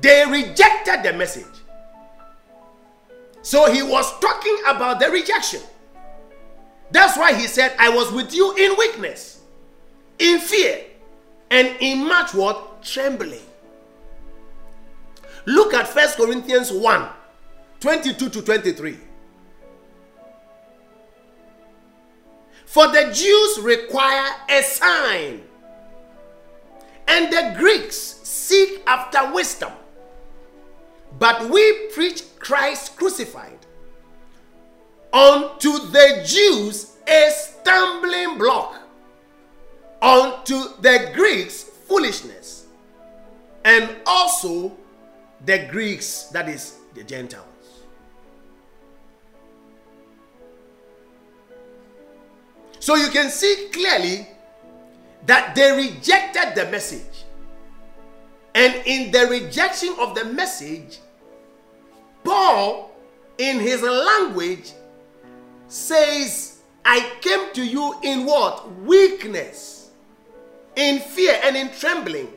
They 0.00 0.24
rejected 0.26 1.02
the 1.02 1.12
message. 1.16 1.61
So 3.42 3.70
he 3.72 3.82
was 3.82 4.18
talking 4.20 4.56
about 4.66 5.00
the 5.00 5.10
rejection. 5.10 5.60
That's 6.92 7.16
why 7.16 7.34
he 7.34 7.46
said, 7.46 7.74
I 7.78 7.88
was 7.88 8.12
with 8.12 8.34
you 8.34 8.54
in 8.56 8.76
weakness, 8.78 9.40
in 10.18 10.38
fear, 10.38 10.84
and 11.50 11.76
in 11.80 12.06
much 12.06 12.34
what? 12.34 12.82
Trembling. 12.82 13.40
Look 15.46 15.74
at 15.74 15.88
First 15.88 16.16
Corinthians 16.16 16.70
1 16.70 17.08
22 17.80 18.28
to 18.28 18.42
23. 18.42 18.96
For 22.64 22.86
the 22.86 23.10
Jews 23.12 23.60
require 23.60 24.30
a 24.48 24.62
sign, 24.62 25.42
and 27.08 27.32
the 27.32 27.54
Greeks 27.58 27.96
seek 27.96 28.82
after 28.86 29.32
wisdom. 29.32 29.72
But 31.22 31.50
we 31.50 31.86
preach 31.94 32.24
Christ 32.40 32.96
crucified. 32.96 33.60
Unto 35.12 35.78
the 35.78 36.24
Jews, 36.26 36.96
a 37.06 37.30
stumbling 37.30 38.38
block. 38.38 38.74
Unto 40.02 40.64
the 40.80 41.12
Greeks, 41.14 41.62
foolishness. 41.62 42.66
And 43.64 43.88
also 44.04 44.76
the 45.44 45.68
Greeks, 45.70 46.24
that 46.32 46.48
is 46.48 46.78
the 46.94 47.04
Gentiles. 47.04 47.46
So 52.80 52.96
you 52.96 53.10
can 53.10 53.30
see 53.30 53.68
clearly 53.72 54.26
that 55.26 55.54
they 55.54 55.70
rejected 55.70 56.56
the 56.56 56.68
message. 56.68 57.26
And 58.56 58.74
in 58.86 59.12
the 59.12 59.28
rejection 59.28 59.94
of 60.00 60.16
the 60.16 60.24
message, 60.24 60.98
Paul, 62.32 62.90
in 63.36 63.60
his 63.60 63.82
language, 63.82 64.72
says, 65.68 66.60
I 66.82 67.12
came 67.20 67.52
to 67.52 67.62
you 67.62 67.94
in 68.02 68.24
what? 68.24 68.74
Weakness, 68.78 69.90
in 70.74 71.00
fear, 71.00 71.38
and 71.44 71.54
in 71.54 71.70
trembling. 71.72 72.28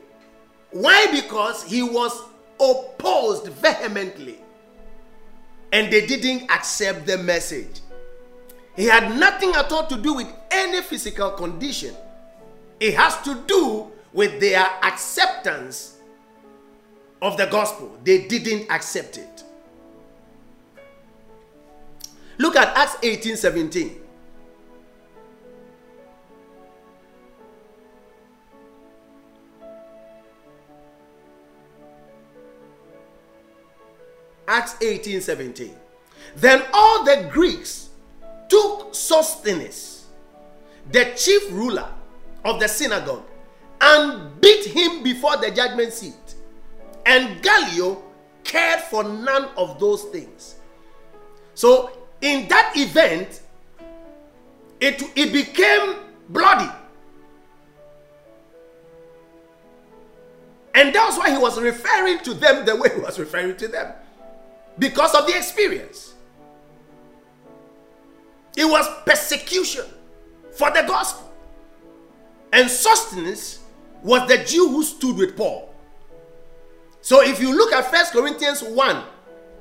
Why? 0.70 1.06
Because 1.10 1.64
he 1.64 1.82
was 1.82 2.12
opposed 2.60 3.46
vehemently 3.48 4.38
and 5.72 5.90
they 5.90 6.06
didn't 6.06 6.50
accept 6.50 7.06
the 7.06 7.16
message. 7.16 7.80
He 8.76 8.84
had 8.84 9.18
nothing 9.18 9.54
at 9.54 9.72
all 9.72 9.86
to 9.86 9.96
do 9.96 10.12
with 10.12 10.28
any 10.50 10.82
physical 10.82 11.30
condition, 11.30 11.94
it 12.80 12.92
has 12.92 13.18
to 13.22 13.42
do 13.46 13.90
with 14.12 14.40
their 14.40 14.66
acceptance 14.82 15.96
of 17.22 17.38
the 17.38 17.46
gospel. 17.46 17.96
They 18.04 18.26
didn't 18.26 18.70
accept 18.70 19.16
it. 19.16 19.35
Look 22.38 22.56
at 22.56 22.76
Acts 22.76 22.96
18 23.02 23.36
17. 23.36 24.00
Acts 34.48 34.76
18 34.80 35.20
17. 35.20 35.74
Then 36.36 36.62
all 36.72 37.04
the 37.04 37.28
Greeks 37.32 37.90
took 38.48 38.94
Sosthenes, 38.94 40.06
the 40.92 41.12
chief 41.16 41.50
ruler 41.50 41.88
of 42.44 42.60
the 42.60 42.68
synagogue, 42.68 43.24
and 43.80 44.40
beat 44.40 44.64
him 44.66 45.02
before 45.02 45.36
the 45.38 45.50
judgment 45.50 45.92
seat. 45.92 46.34
And 47.04 47.42
Gallio 47.42 48.02
cared 48.44 48.80
for 48.80 49.04
none 49.04 49.48
of 49.56 49.78
those 49.80 50.04
things. 50.04 50.56
So, 51.54 51.95
in 52.20 52.48
that 52.48 52.72
event, 52.76 53.40
it, 54.80 55.02
it 55.14 55.32
became 55.32 55.96
bloody. 56.28 56.70
And 60.74 60.94
that's 60.94 61.16
why 61.16 61.30
he 61.30 61.38
was 61.38 61.58
referring 61.60 62.18
to 62.20 62.34
them 62.34 62.66
the 62.66 62.76
way 62.76 62.90
he 62.94 63.00
was 63.00 63.18
referring 63.18 63.56
to 63.56 63.68
them 63.68 63.94
because 64.78 65.14
of 65.14 65.26
the 65.26 65.36
experience. 65.36 66.14
It 68.56 68.64
was 68.64 68.86
persecution 69.04 69.84
for 70.52 70.70
the 70.70 70.82
gospel. 70.82 71.32
And 72.52 72.70
Sosthenes 72.70 73.60
was 74.02 74.28
the 74.28 74.38
Jew 74.44 74.68
who 74.68 74.82
stood 74.82 75.16
with 75.16 75.36
Paul. 75.36 75.74
So 77.00 77.22
if 77.22 77.40
you 77.40 77.54
look 77.54 77.72
at 77.72 77.90
First 77.90 78.12
Corinthians 78.12 78.62
1, 78.62 79.04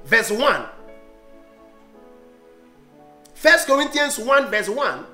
verse 0.06 0.32
1, 0.32 0.66
First 3.36 3.68
Corinthians 3.68 4.18
1, 4.18 4.50
verse 4.50 4.70
1, 4.70 5.06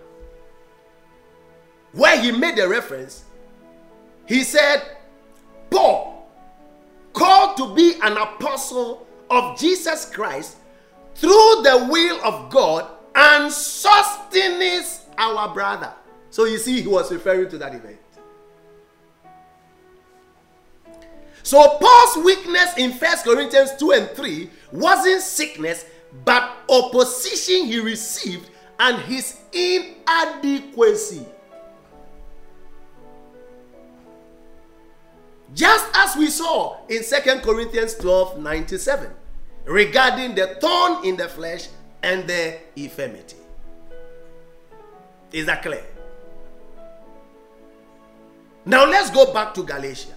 where 1.91 2.21
he 2.21 2.31
made 2.31 2.55
the 2.55 2.69
reference, 2.69 3.25
he 4.25 4.43
said, 4.43 4.81
Paul, 5.69 6.29
called 7.11 7.57
to 7.57 7.75
be 7.75 7.95
an 8.01 8.15
apostle 8.15 9.05
of 9.29 9.59
Jesus 9.59 10.05
Christ 10.05 10.57
through 11.15 11.61
the 11.63 11.87
will 11.89 12.23
of 12.23 12.49
God 12.49 12.89
and 13.15 13.51
Sosthenes, 13.51 15.01
our 15.17 15.53
brother. 15.53 15.93
So 16.29 16.45
you 16.45 16.57
see, 16.57 16.81
he 16.81 16.87
was 16.87 17.11
referring 17.11 17.49
to 17.49 17.57
that 17.57 17.75
event. 17.75 17.97
So 21.43 21.77
Paul's 21.79 22.23
weakness 22.23 22.77
in 22.77 22.93
First 22.93 23.25
Corinthians 23.25 23.71
2 23.77 23.91
and 23.91 24.09
3 24.11 24.49
wasn't 24.71 25.21
sickness, 25.21 25.85
but 26.25 26.51
opposition 26.69 27.65
he 27.65 27.79
received 27.79 28.49
and 28.79 28.97
his 29.03 29.39
inadequacy. 29.53 31.25
Just 35.53 35.85
as 35.95 36.15
we 36.15 36.27
saw 36.27 36.77
in 36.87 37.03
Second 37.03 37.41
Corinthians 37.41 37.95
12 37.95 38.39
97 38.39 39.09
regarding 39.65 40.33
the 40.35 40.57
thorn 40.61 41.05
in 41.05 41.17
the 41.17 41.27
flesh 41.27 41.67
and 42.03 42.27
the 42.27 42.57
infirmity. 42.75 43.35
Is 45.31 45.45
that 45.45 45.61
clear? 45.61 45.83
Now 48.65 48.85
let's 48.85 49.09
go 49.09 49.33
back 49.33 49.53
to 49.55 49.63
Galatia. 49.63 50.15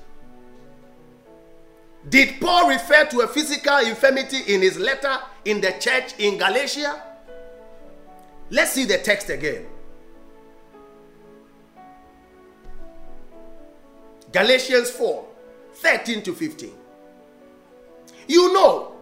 Did 2.09 2.41
Paul 2.41 2.69
refer 2.69 3.07
to 3.07 3.21
a 3.21 3.27
physical 3.29 3.79
infirmity 3.79 4.53
in 4.55 4.61
his 4.61 4.79
letter 4.79 5.17
in 5.45 5.61
the 5.61 5.73
church 5.81 6.15
in 6.19 6.39
Galatia? 6.39 7.03
Let's 8.51 8.73
see 8.73 8.85
the 8.85 8.99
text 8.99 9.31
again. 9.31 9.67
Galatians 14.33 14.91
4 14.91 15.25
13 15.75 16.23
to 16.23 16.35
15. 16.35 16.73
You 18.27 18.53
know 18.53 18.93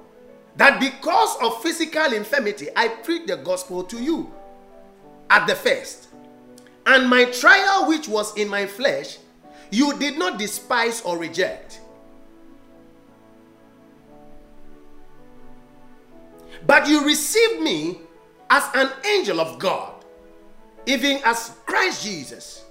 that 0.57 0.81
because 0.81 1.37
of 1.43 1.63
physical 1.63 2.13
infirmity, 2.13 2.69
I 2.77 2.89
preached 2.89 3.29
the 3.29 3.37
gospel 3.37 3.85
to 3.85 4.03
you 4.03 4.33
at 5.31 5.47
the 5.47 5.55
first. 5.55 6.09
And 6.85 7.09
my 7.09 7.25
trial, 7.27 7.89
which 7.89 8.09
was 8.09 8.37
in 8.37 8.49
my 8.49 8.67
flesh, 8.67 9.19
you 9.71 9.99
did 9.99 10.19
not 10.19 10.39
despise 10.39 11.01
or 11.03 11.17
reject. 11.17 11.81
But 16.67 16.87
you 16.87 17.05
received 17.05 17.61
me 17.61 18.01
as 18.51 18.65
an 18.75 18.91
angel 19.05 19.41
of 19.41 19.59
God, 19.59 20.05
even 20.87 21.21
as 21.25 21.57
Christ 21.67 22.05
Jesus. 22.05 22.65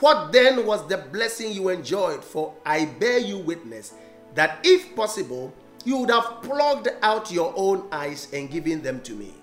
What 0.00 0.32
then 0.32 0.64
was 0.64 0.86
the 0.88 0.98
blessing 0.98 1.52
you 1.52 1.68
enjoyed? 1.70 2.22
For 2.22 2.54
I 2.64 2.84
bear 2.84 3.18
you 3.18 3.38
witness 3.38 3.94
that 4.34 4.60
if 4.62 4.94
possible, 4.94 5.52
you 5.84 5.96
would 5.98 6.10
have 6.10 6.42
plugged 6.42 6.88
out 7.02 7.30
your 7.32 7.52
own 7.56 7.88
eyes 7.90 8.28
and 8.32 8.50
given 8.50 8.82
them 8.82 9.00
to 9.02 9.12
me. 9.12 9.34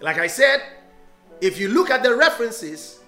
Like 0.00 0.18
I 0.18 0.26
said, 0.26 0.62
if 1.40 1.58
you 1.58 1.68
look 1.68 1.90
at 1.90 2.02
the 2.02 2.14
references, 2.14 3.00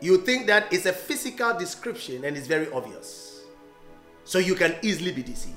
you 0.00 0.18
think 0.18 0.46
that 0.46 0.72
it's 0.72 0.86
a 0.86 0.92
physical 0.92 1.56
description 1.56 2.24
and 2.24 2.36
it's 2.36 2.46
very 2.46 2.70
obvious. 2.72 3.33
So 4.24 4.38
you 4.38 4.54
can 4.54 4.74
easily 4.82 5.12
be 5.12 5.22
deceived. 5.22 5.54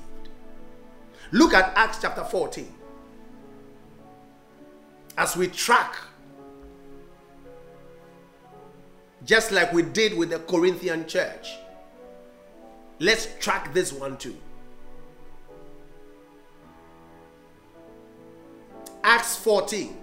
Look 1.32 1.54
at 1.54 1.72
Acts 1.76 1.98
chapter 2.00 2.24
14. 2.24 2.72
As 5.16 5.36
we 5.36 5.48
track, 5.48 5.96
just 9.24 9.50
like 9.50 9.72
we 9.72 9.82
did 9.82 10.16
with 10.16 10.30
the 10.30 10.38
Corinthian 10.38 11.06
church, 11.06 11.48
let's 12.98 13.28
track 13.40 13.74
this 13.74 13.92
one 13.92 14.16
too. 14.16 14.36
Acts 19.02 19.36
14 19.36 19.96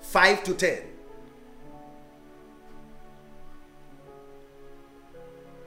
5 0.00 0.44
to 0.44 0.54
10. 0.54 0.78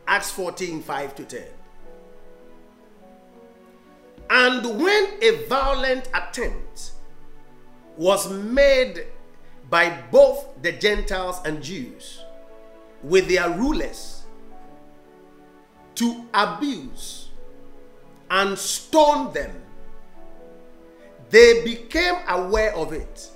Acts 0.07 0.31
14 0.31 0.81
5 0.81 1.15
to 1.15 1.23
10. 1.25 1.43
And 4.33 4.65
when 4.81 5.09
a 5.21 5.45
violent 5.47 6.09
attempt 6.11 6.93
was 7.95 8.31
made 8.31 9.05
by 9.69 9.95
both 10.09 10.47
the 10.63 10.71
Gentiles 10.71 11.39
and 11.45 11.61
Jews 11.61 12.23
with 13.03 13.27
their 13.27 13.47
rulers 13.51 14.23
to 15.93 16.25
abuse 16.33 17.29
and 18.31 18.57
stone 18.57 19.31
them, 19.33 19.51
they 21.29 21.63
became 21.63 22.15
aware 22.27 22.75
of 22.75 22.91
it 22.91 23.29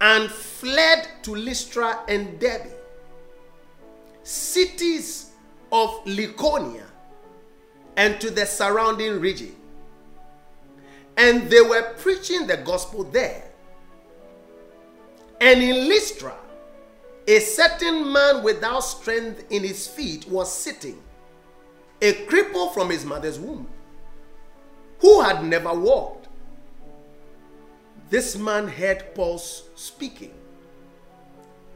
and 0.00 0.30
fled 0.30 1.08
to 1.24 1.34
Lystra 1.34 2.04
and 2.06 2.38
Derbe, 2.38 2.70
cities 4.22 5.32
of 5.72 5.90
Lycaonia, 6.04 6.89
and 8.00 8.18
to 8.18 8.30
the 8.30 8.46
surrounding 8.46 9.20
region. 9.20 9.54
And 11.18 11.50
they 11.50 11.60
were 11.60 11.92
preaching 11.98 12.46
the 12.46 12.56
gospel 12.56 13.04
there. 13.04 13.44
And 15.38 15.62
in 15.62 15.86
Lystra, 15.86 16.34
a 17.28 17.40
certain 17.40 18.10
man 18.10 18.42
without 18.42 18.80
strength 18.80 19.44
in 19.50 19.62
his 19.62 19.86
feet 19.86 20.26
was 20.26 20.50
sitting, 20.50 20.98
a 22.00 22.14
cripple 22.24 22.72
from 22.72 22.88
his 22.88 23.04
mother's 23.04 23.38
womb, 23.38 23.68
who 25.00 25.20
had 25.20 25.44
never 25.44 25.74
walked. 25.74 26.28
This 28.08 28.34
man 28.34 28.66
heard 28.66 29.14
Paul 29.14 29.36
speaking. 29.36 30.32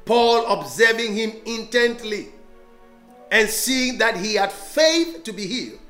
Paul, 0.07 0.47
observing 0.47 1.17
him 1.17 1.33
intently 1.45 2.29
and 3.31 3.47
seeing 3.47 3.99
that 3.99 4.17
he 4.17 4.37
had 4.37 4.51
faith 4.51 5.23
to 5.25 5.33
be 5.33 5.47
healed, 5.47 5.81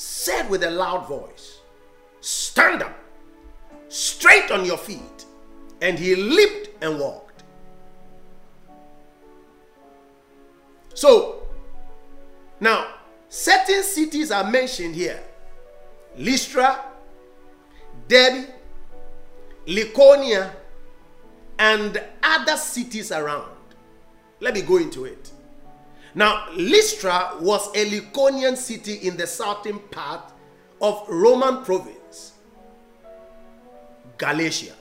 said 0.00 0.48
with 0.48 0.62
a 0.64 0.70
loud 0.70 1.06
voice, 1.06 1.58
Stand 2.20 2.82
up, 2.82 2.96
straight 3.88 4.50
on 4.50 4.64
your 4.64 4.78
feet. 4.78 5.26
And 5.82 5.98
he 5.98 6.14
leaped 6.14 6.70
and 6.82 6.98
walked. 6.98 7.42
So, 10.94 11.42
now, 12.60 12.94
certain 13.28 13.82
cities 13.82 14.30
are 14.30 14.50
mentioned 14.50 14.94
here 14.94 15.20
Lystra, 16.16 16.82
Derbe, 18.08 18.46
Lycaonia, 19.66 20.50
and 21.58 22.02
other 22.22 22.56
cities 22.56 23.12
around. 23.12 23.50
Let 24.40 24.54
me 24.54 24.62
go 24.62 24.78
into 24.78 25.04
it. 25.04 25.30
Now, 26.14 26.48
Lystra 26.56 27.36
was 27.40 27.68
a 27.74 27.88
Lycaonian 27.88 28.56
city 28.56 28.94
in 29.06 29.16
the 29.16 29.26
southern 29.26 29.78
part 29.78 30.32
of 30.82 31.04
Roman 31.08 31.64
province, 31.64 32.32
Galatia. 34.18 34.74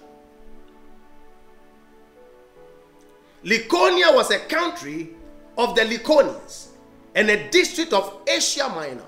Lycaonia 3.44 4.14
was 4.14 4.32
a 4.32 4.40
country 4.40 5.10
of 5.58 5.76
the 5.76 5.82
Lycaonians 5.82 6.68
and 7.16 7.30
a 7.30 7.50
district 7.50 7.94
of 7.94 8.22
Asia 8.28 8.68
Minor, 8.70 9.06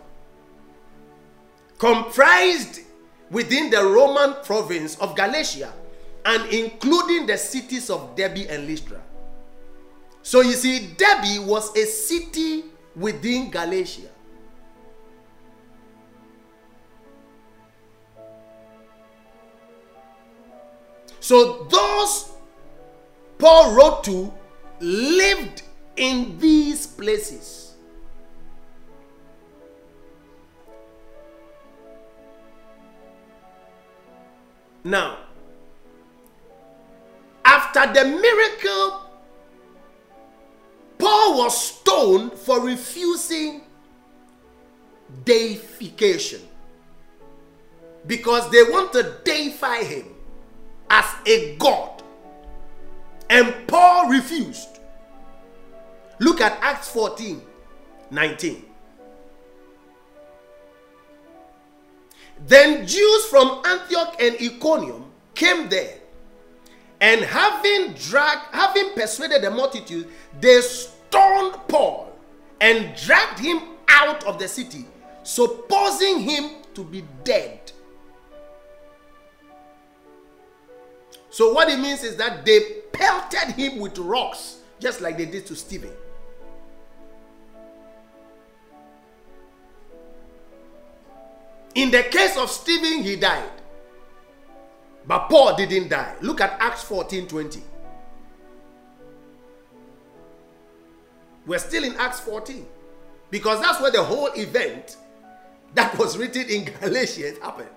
comprised 1.77 2.81
within 3.31 3.69
the 3.69 3.83
Roman 3.83 4.35
province 4.43 4.95
of 4.99 5.15
Galatia 5.15 5.73
and 6.25 6.45
including 6.53 7.25
the 7.25 7.37
cities 7.37 7.89
of 7.89 8.15
Derbe 8.15 8.45
and 8.49 8.67
Lystra. 8.67 9.01
So 10.23 10.41
you 10.41 10.53
see, 10.53 10.87
Derbe 10.97 11.45
was 11.47 11.75
a 11.75 11.85
city 11.85 12.65
within 12.95 13.49
Galatia. 13.49 14.09
So 21.19 21.63
those 21.69 22.31
Paul 23.37 23.73
wrote 23.75 24.03
to 24.03 24.33
lived 24.79 25.63
in 25.95 26.37
these 26.37 26.85
places. 26.85 27.73
Now, 34.83 35.17
after 37.45 37.91
the 37.93 38.05
miracle, 38.05 39.10
Paul 41.01 41.39
was 41.39 41.59
stoned 41.59 42.33
for 42.33 42.61
refusing 42.61 43.61
deification 45.25 46.41
because 48.05 48.49
they 48.51 48.61
want 48.61 48.93
to 48.93 49.17
deify 49.23 49.83
him 49.83 50.05
as 50.91 51.05
a 51.25 51.55
god. 51.55 52.03
And 53.31 53.67
Paul 53.67 54.09
refused. 54.09 54.79
Look 56.19 56.39
at 56.39 56.59
Acts 56.61 56.89
14 56.89 57.41
19. 58.11 58.65
Then 62.45 62.85
Jews 62.85 63.25
from 63.25 63.63
Antioch 63.65 64.17
and 64.19 64.35
Iconium 64.39 65.05
came 65.33 65.67
there, 65.67 65.97
and 66.99 67.21
having 67.21 67.93
dragged, 67.93 68.45
having 68.51 68.93
persuaded 68.93 69.41
the 69.41 69.49
multitude, 69.49 70.07
they 70.39 70.61
stoned 71.11 71.55
Paul 71.67 72.13
and 72.61 72.95
dragged 72.95 73.39
him 73.39 73.61
out 73.89 74.23
of 74.23 74.39
the 74.39 74.47
city, 74.47 74.85
supposing 75.23 76.19
him 76.19 76.51
to 76.73 76.83
be 76.83 77.03
dead. 77.25 77.71
So, 81.29 81.53
what 81.53 81.69
it 81.69 81.79
means 81.79 82.03
is 82.03 82.15
that 82.17 82.45
they 82.45 82.59
pelted 82.93 83.55
him 83.55 83.79
with 83.79 83.97
rocks, 83.97 84.59
just 84.79 85.01
like 85.01 85.17
they 85.17 85.25
did 85.25 85.45
to 85.47 85.55
Stephen. 85.55 85.91
In 91.75 91.89
the 91.91 92.03
case 92.03 92.37
of 92.37 92.49
Stephen, 92.49 93.03
he 93.03 93.15
died. 93.15 93.49
But 95.07 95.29
Paul 95.29 95.55
didn't 95.55 95.89
die. 95.89 96.15
Look 96.21 96.41
at 96.41 96.57
Acts 96.59 96.83
14 96.83 97.27
20. 97.27 97.61
We're 101.45 101.59
still 101.59 101.83
in 101.83 101.95
Acts 101.95 102.19
14 102.21 102.65
because 103.29 103.61
that's 103.61 103.81
where 103.81 103.91
the 103.91 104.03
whole 104.03 104.29
event 104.35 104.97
that 105.73 105.97
was 105.97 106.17
written 106.17 106.43
in 106.49 106.65
Galatians 106.65 107.37
happened. 107.39 107.69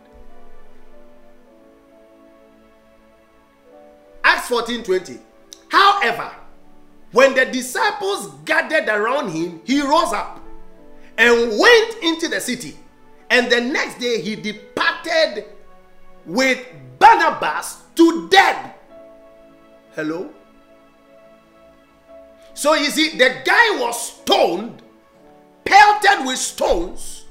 Acts 4.22 4.48
14 4.48 4.82
20. 4.82 5.18
However, 5.68 6.30
when 7.12 7.34
the 7.34 7.46
disciples 7.46 8.34
gathered 8.44 8.88
around 8.88 9.30
him, 9.30 9.60
he 9.64 9.80
rose 9.80 10.12
up 10.12 10.40
and 11.16 11.58
went 11.58 11.96
into 12.02 12.28
the 12.28 12.40
city. 12.40 12.76
And 13.30 13.50
the 13.50 13.60
next 13.60 13.98
day 13.98 14.20
he 14.20 14.36
departed 14.36 15.44
with 16.26 16.66
Barnabas 16.98 17.82
to 17.96 18.28
Derbe. 18.28 18.72
Hello? 19.94 20.30
So 22.54 22.74
you 22.74 22.90
see, 22.90 23.18
the 23.18 23.42
guy 23.44 23.78
was 23.80 24.12
stoned, 24.12 24.80
pelted 25.64 26.24
with 26.24 26.38
stones, 26.38 27.24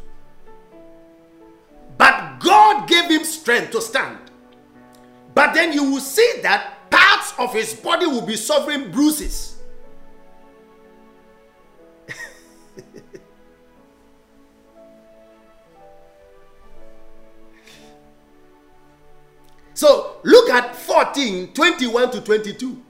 but 1.98 2.40
God 2.40 2.90
gave 2.90 3.10
him 3.10 3.24
strength 3.24 3.72
to 3.72 3.82
stand. 3.82 4.20
But 5.34 5.54
then 5.54 5.72
you 5.72 5.90
will 5.90 6.02
see 6.02 6.40
that 6.42 6.90
parts 6.92 7.34
of 7.40 7.54
his 7.54 7.74
body 7.74 8.06
will 8.06 8.26
be 8.26 8.36
suffering 8.36 8.92
bruises. 8.92 9.56
so 19.74 20.18
look 20.24 20.50
at 20.50 20.76
14 20.76 21.54
21 21.54 22.12
to 22.12 22.20
22. 22.22 22.83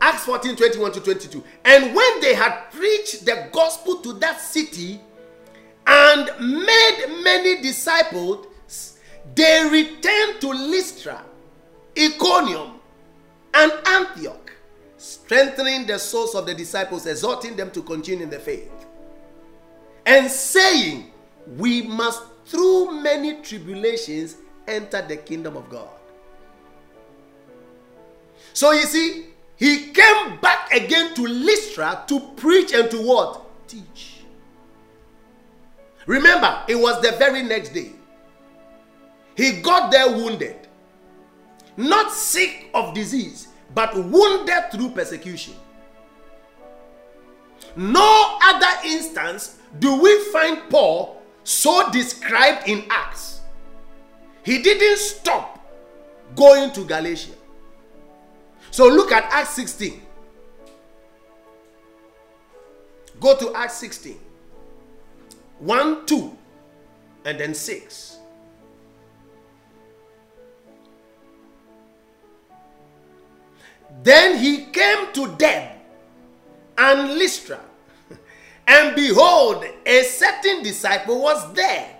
Acts 0.00 0.24
14 0.24 0.56
21 0.56 0.92
to 0.92 1.00
22. 1.00 1.42
And 1.64 1.94
when 1.94 2.20
they 2.20 2.34
had 2.34 2.70
preached 2.70 3.24
the 3.24 3.48
gospel 3.52 3.96
to 3.98 4.12
that 4.14 4.40
city 4.40 5.00
and 5.86 6.30
made 6.38 7.22
many 7.22 7.62
disciples, 7.62 8.46
they 9.34 9.68
returned 9.70 10.40
to 10.40 10.48
Lystra, 10.48 11.24
Iconium, 11.98 12.80
and 13.54 13.72
Antioch, 13.86 14.52
strengthening 14.98 15.86
the 15.86 15.98
souls 15.98 16.34
of 16.34 16.46
the 16.46 16.54
disciples, 16.54 17.06
exhorting 17.06 17.56
them 17.56 17.70
to 17.70 17.82
continue 17.82 18.24
in 18.24 18.30
the 18.30 18.38
faith, 18.38 18.70
and 20.04 20.30
saying, 20.30 21.10
We 21.56 21.82
must, 21.82 22.22
through 22.44 23.00
many 23.00 23.40
tribulations, 23.42 24.36
enter 24.68 25.02
the 25.02 25.16
kingdom 25.16 25.56
of 25.56 25.68
God. 25.70 25.88
So 28.52 28.72
you 28.72 28.82
see, 28.82 29.26
he 29.56 29.90
came 29.92 30.38
back 30.40 30.72
again 30.72 31.14
to 31.14 31.22
Lystra 31.22 32.04
to 32.08 32.20
preach 32.36 32.72
and 32.72 32.90
to 32.90 32.98
what? 32.98 33.42
Teach. 33.66 34.20
Remember, 36.06 36.62
it 36.68 36.76
was 36.76 37.00
the 37.02 37.12
very 37.12 37.42
next 37.42 37.70
day. 37.70 37.92
He 39.34 39.60
got 39.60 39.90
there 39.90 40.08
wounded, 40.08 40.68
not 41.76 42.12
sick 42.12 42.70
of 42.74 42.94
disease, 42.94 43.48
but 43.74 43.94
wounded 43.94 44.70
through 44.72 44.90
persecution. 44.90 45.54
No 47.74 48.38
other 48.42 48.88
instance 48.88 49.58
do 49.78 50.00
we 50.00 50.18
find 50.32 50.62
Paul 50.70 51.20
so 51.44 51.90
described 51.90 52.68
in 52.68 52.84
Acts. 52.90 53.40
He 54.42 54.62
didn't 54.62 54.98
stop 54.98 55.60
going 56.34 56.72
to 56.72 56.84
Galatia. 56.84 57.35
So 58.76 58.86
look 58.88 59.10
at 59.10 59.24
Acts 59.32 59.54
16. 59.54 60.02
Go 63.18 63.34
to 63.38 63.54
Acts 63.54 63.78
16. 63.78 64.20
1, 65.60 66.04
2, 66.04 66.38
and 67.24 67.40
then 67.40 67.54
6. 67.54 68.18
Then 74.02 74.36
he 74.36 74.66
came 74.66 75.10
to 75.14 75.34
Derbe 75.38 75.70
and 76.76 77.14
Lystra, 77.16 77.60
and 78.66 78.94
behold, 78.94 79.64
a 79.86 80.02
certain 80.02 80.62
disciple 80.62 81.22
was 81.22 81.50
there 81.54 81.96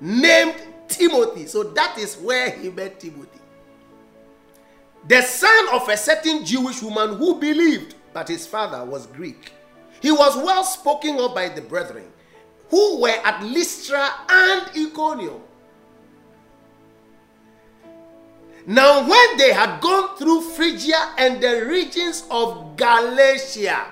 named 0.00 0.54
Timothy. 0.86 1.46
So 1.46 1.64
that 1.64 1.98
is 1.98 2.14
where 2.18 2.50
he 2.50 2.70
met 2.70 3.00
Timothy. 3.00 3.27
The 5.06 5.22
son 5.22 5.68
of 5.72 5.88
a 5.88 5.96
certain 5.96 6.44
Jewish 6.44 6.82
woman 6.82 7.16
who 7.16 7.36
believed, 7.36 7.94
but 8.12 8.28
his 8.28 8.46
father 8.46 8.84
was 8.84 9.06
Greek. 9.06 9.52
He 10.00 10.10
was 10.10 10.36
well 10.36 10.64
spoken 10.64 11.18
of 11.18 11.34
by 11.34 11.48
the 11.48 11.62
brethren 11.62 12.12
who 12.70 13.00
were 13.00 13.16
at 13.24 13.42
Lystra 13.42 14.08
and 14.28 14.70
Iconium. 14.76 15.40
Now, 18.66 19.08
when 19.08 19.38
they 19.38 19.52
had 19.52 19.80
gone 19.80 20.16
through 20.18 20.42
Phrygia 20.42 21.14
and 21.16 21.42
the 21.42 21.64
regions 21.64 22.24
of 22.30 22.76
Galatia, 22.76 23.86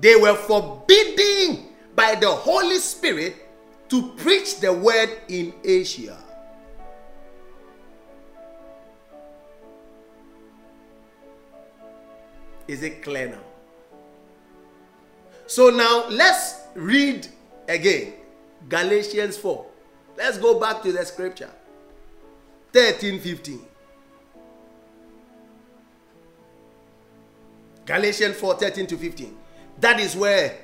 they 0.00 0.14
were 0.14 0.36
forbidden 0.36 1.66
by 1.96 2.14
the 2.14 2.30
Holy 2.30 2.78
Spirit 2.78 3.34
to 3.88 4.12
preach 4.12 4.60
the 4.60 4.72
word 4.72 5.10
in 5.28 5.52
Asia. 5.64 6.22
Is 12.68 12.82
it 12.82 13.02
clear 13.02 13.28
now? 13.28 13.42
So 15.46 15.70
now 15.70 16.08
let's 16.08 16.56
read 16.74 17.26
again 17.68 18.14
Galatians 18.68 19.36
4. 19.36 19.66
Let's 20.16 20.38
go 20.38 20.58
back 20.58 20.82
to 20.82 20.92
the 20.92 21.04
scripture 21.04 21.50
13 22.72 23.20
15. 23.20 23.60
Galatians 27.84 28.36
4 28.36 28.54
13 28.56 28.86
to 28.88 28.96
15. 28.96 29.36
That 29.78 30.00
is 30.00 30.16
where 30.16 30.58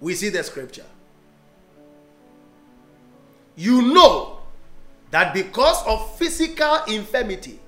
we 0.00 0.14
see 0.14 0.30
the 0.30 0.42
scripture. 0.42 0.84
You 3.56 3.82
know 3.82 4.38
that 5.10 5.34
because 5.34 5.84
of 5.86 6.16
physical 6.18 6.78
infirmity, 6.88 7.58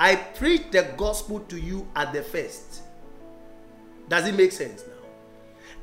I 0.00 0.14
preached 0.14 0.72
the 0.72 0.82
gospel 0.96 1.40
to 1.40 1.58
you 1.58 1.86
at 1.96 2.12
the 2.12 2.22
first. 2.22 2.82
Does 4.08 4.26
it 4.26 4.34
make 4.34 4.52
sense 4.52 4.84
now? 4.86 4.94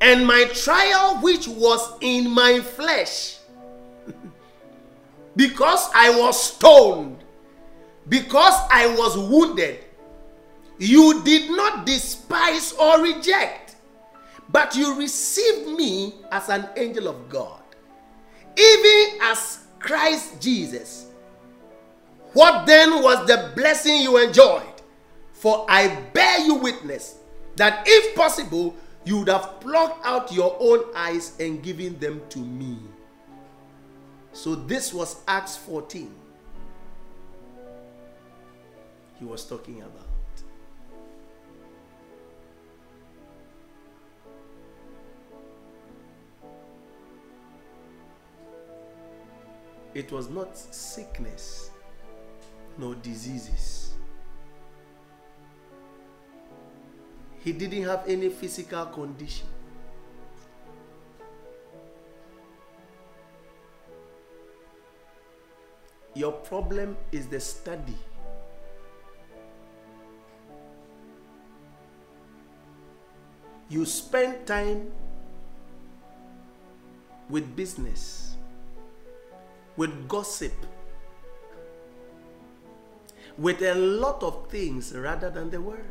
And 0.01 0.25
my 0.25 0.45
trial, 0.45 1.19
which 1.21 1.47
was 1.47 1.97
in 2.01 2.29
my 2.29 2.59
flesh, 2.59 3.37
because 5.35 5.89
I 5.93 6.17
was 6.17 6.41
stoned, 6.53 7.23
because 8.07 8.53
I 8.71 8.87
was 8.95 9.17
wounded, 9.17 9.83
you 10.77 11.23
did 11.23 11.51
not 11.51 11.85
despise 11.85 12.73
or 12.73 13.01
reject, 13.01 13.75
but 14.49 14.75
you 14.75 14.97
received 14.97 15.67
me 15.67 16.15
as 16.31 16.49
an 16.49 16.67
angel 16.75 17.07
of 17.07 17.29
God, 17.29 17.61
even 18.57 19.19
as 19.21 19.59
Christ 19.79 20.41
Jesus. 20.41 21.07
What 22.35 22.65
then 22.65 23.01
was 23.01 23.25
the 23.27 23.53
blessing 23.55 24.01
you 24.01 24.17
enjoyed? 24.17 24.81
For 25.31 25.65
I 25.69 25.87
bear 26.11 26.39
you 26.41 26.55
witness 26.55 27.15
that 27.55 27.85
if 27.87 28.13
possible, 28.13 28.75
you 29.05 29.19
would 29.19 29.29
have 29.29 29.61
plucked 29.61 30.05
out 30.05 30.33
your 30.33 30.53
own 30.59 30.83
eyes 30.93 31.31
and 31.39 31.63
given 31.63 31.97
them 31.97 32.21
to 32.31 32.39
me. 32.39 32.77
So 34.33 34.53
this 34.53 34.93
was 34.93 35.15
Acts 35.29 35.55
14. 35.55 36.13
He 39.17 39.23
was 39.23 39.45
talking 39.45 39.81
about. 39.81 40.01
It 49.93 50.11
was 50.11 50.29
not 50.29 50.57
sickness, 50.57 51.71
nor 52.77 52.95
diseases. 52.95 53.93
He 57.43 57.53
didn't 57.53 57.83
have 57.83 58.03
any 58.07 58.29
physical 58.29 58.85
condition. 58.87 59.47
Your 66.15 66.31
problem 66.31 66.95
is 67.11 67.27
the 67.27 67.39
study. 67.39 67.97
You 73.67 73.85
spend 73.85 74.47
time 74.47 74.91
with 77.29 77.55
business, 77.55 78.37
with 79.75 80.07
gossip, 80.07 80.53
with 83.37 83.61
a 83.61 83.75
lot 83.75 84.23
of 84.23 84.49
things 84.49 84.93
rather 84.93 85.29
than 85.29 85.49
the 85.49 85.59
word. 85.59 85.85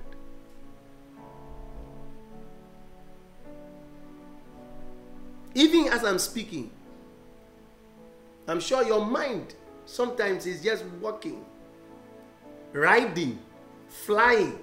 Even 5.55 5.89
as 5.89 6.05
I'm 6.05 6.19
speaking, 6.19 6.71
I'm 8.49 8.61
sure 8.61 8.83
your 8.83 9.05
mind 9.05 9.55
sometimes 9.87 10.47
is 10.47 10.63
just 10.63 10.85
walking, 11.01 11.45
riding, 12.73 13.39
flying. 13.89 14.59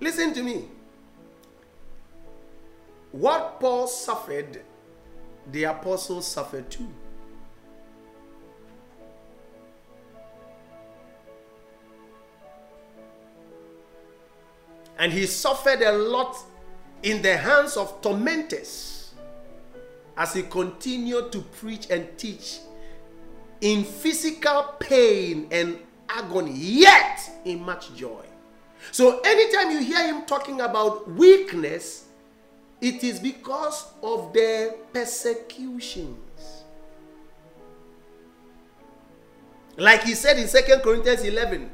Listen 0.00 0.34
to 0.34 0.42
me. 0.42 0.64
What 3.12 3.60
Paul 3.60 3.86
suffered, 3.86 4.62
the 5.50 5.64
apostles 5.64 6.26
suffered 6.26 6.70
too. 6.70 6.88
And 14.98 15.12
he 15.12 15.26
suffered 15.26 15.82
a 15.82 15.92
lot 15.92 16.36
in 17.02 17.22
the 17.22 17.36
hands 17.36 17.76
of 17.76 18.00
tormentors 18.00 19.12
as 20.16 20.34
he 20.34 20.42
continued 20.42 21.32
to 21.32 21.40
preach 21.40 21.88
and 21.90 22.16
teach 22.16 22.60
in 23.60 23.84
physical 23.84 24.74
pain 24.78 25.48
and 25.50 25.78
agony, 26.08 26.52
yet 26.52 27.20
in 27.44 27.62
much 27.62 27.94
joy. 27.94 28.24
So, 28.90 29.20
anytime 29.20 29.70
you 29.70 29.78
hear 29.78 30.06
him 30.06 30.24
talking 30.26 30.60
about 30.60 31.10
weakness, 31.10 32.06
it 32.82 33.04
is 33.04 33.20
because 33.20 33.86
of 34.02 34.32
their 34.32 34.72
persecutions. 34.92 36.64
Like 39.76 40.02
he 40.02 40.14
said 40.14 40.38
in 40.38 40.48
2 40.48 40.80
Corinthians 40.82 41.22
11 41.22 41.70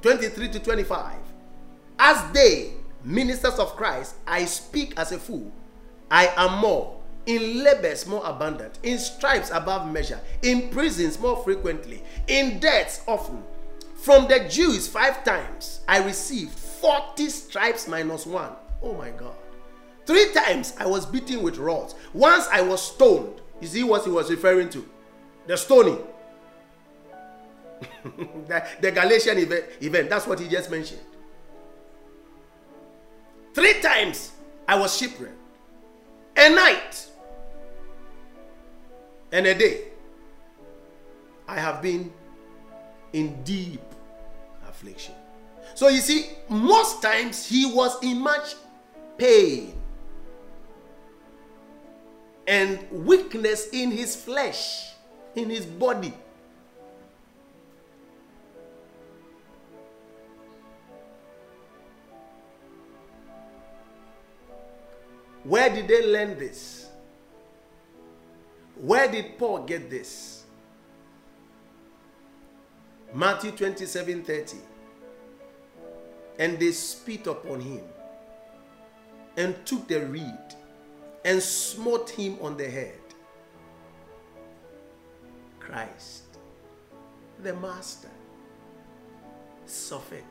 23 0.00 0.48
to 0.48 0.60
25. 0.60 1.16
As 1.98 2.32
they, 2.32 2.72
ministers 3.04 3.58
of 3.58 3.76
Christ, 3.76 4.14
I 4.26 4.44
speak 4.46 4.94
as 4.96 5.12
a 5.12 5.18
fool. 5.18 5.52
I 6.10 6.32
am 6.36 6.60
more. 6.60 6.96
In 7.26 7.62
labors 7.62 8.06
more 8.06 8.24
abundant, 8.24 8.78
in 8.82 8.98
stripes 8.98 9.50
above 9.52 9.92
measure, 9.92 10.18
in 10.40 10.70
prisons 10.70 11.20
more 11.20 11.36
frequently, 11.44 12.02
in 12.26 12.58
deaths 12.58 13.02
often. 13.06 13.42
From 13.96 14.28
the 14.28 14.48
Jews, 14.48 14.88
five 14.88 15.22
times 15.24 15.80
I 15.86 16.02
received 16.02 16.52
40 16.52 17.28
stripes 17.28 17.86
minus 17.86 18.24
one. 18.24 18.52
Oh 18.82 18.94
my 18.94 19.10
God. 19.10 19.34
Three 20.08 20.32
times 20.32 20.72
I 20.78 20.86
was 20.86 21.04
beaten 21.04 21.42
with 21.42 21.58
rods. 21.58 21.94
Once 22.14 22.48
I 22.50 22.62
was 22.62 22.80
stoned. 22.80 23.42
You 23.60 23.68
see 23.68 23.84
what 23.84 24.04
he 24.04 24.10
was 24.10 24.30
referring 24.30 24.70
to? 24.70 24.88
The 25.46 25.54
stoning. 25.54 25.98
the, 28.04 28.66
the 28.80 28.90
Galatian 28.90 29.36
event, 29.36 29.66
event, 29.82 30.08
that's 30.08 30.26
what 30.26 30.40
he 30.40 30.48
just 30.48 30.70
mentioned. 30.70 31.02
Three 33.52 33.82
times 33.82 34.32
I 34.66 34.78
was 34.78 34.96
shipwrecked. 34.96 35.34
A 36.38 36.54
night 36.54 37.06
and 39.30 39.46
a 39.46 39.54
day. 39.54 39.88
I 41.46 41.56
have 41.56 41.82
been 41.82 42.10
in 43.12 43.44
deep 43.44 43.82
affliction. 44.66 45.16
So 45.74 45.88
you 45.88 46.00
see, 46.00 46.30
most 46.48 47.02
times 47.02 47.44
he 47.44 47.66
was 47.66 48.02
in 48.02 48.22
much 48.22 48.54
pain 49.18 49.77
and 52.48 52.78
weakness 52.90 53.68
in 53.74 53.90
his 53.90 54.16
flesh, 54.16 54.92
in 55.36 55.50
his 55.50 55.66
body. 55.66 56.14
Where 65.44 65.68
did 65.68 65.88
they 65.88 66.06
learn 66.06 66.38
this? 66.38 66.88
Where 68.76 69.10
did 69.10 69.38
Paul 69.38 69.64
get 69.64 69.90
this? 69.90 70.44
Matthew 73.12 73.50
27 73.50 74.24
30. 74.24 74.56
And 76.38 76.58
they 76.58 76.72
spit 76.72 77.26
upon 77.26 77.60
him 77.60 77.82
and 79.36 79.54
took 79.66 79.86
the 79.88 80.06
reed 80.06 80.54
and 81.28 81.42
smote 81.42 82.08
him 82.08 82.38
on 82.40 82.56
the 82.56 82.66
head. 82.66 82.98
Christ, 85.60 86.38
the 87.42 87.54
Master, 87.54 88.08
suffered 89.66 90.24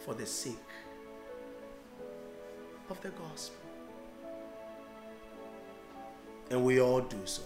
for 0.00 0.14
the 0.14 0.26
sake 0.26 0.56
of 2.90 3.00
the 3.02 3.10
gospel. 3.10 3.60
And 6.50 6.64
we 6.64 6.80
all 6.80 7.02
do 7.02 7.20
so. 7.24 7.42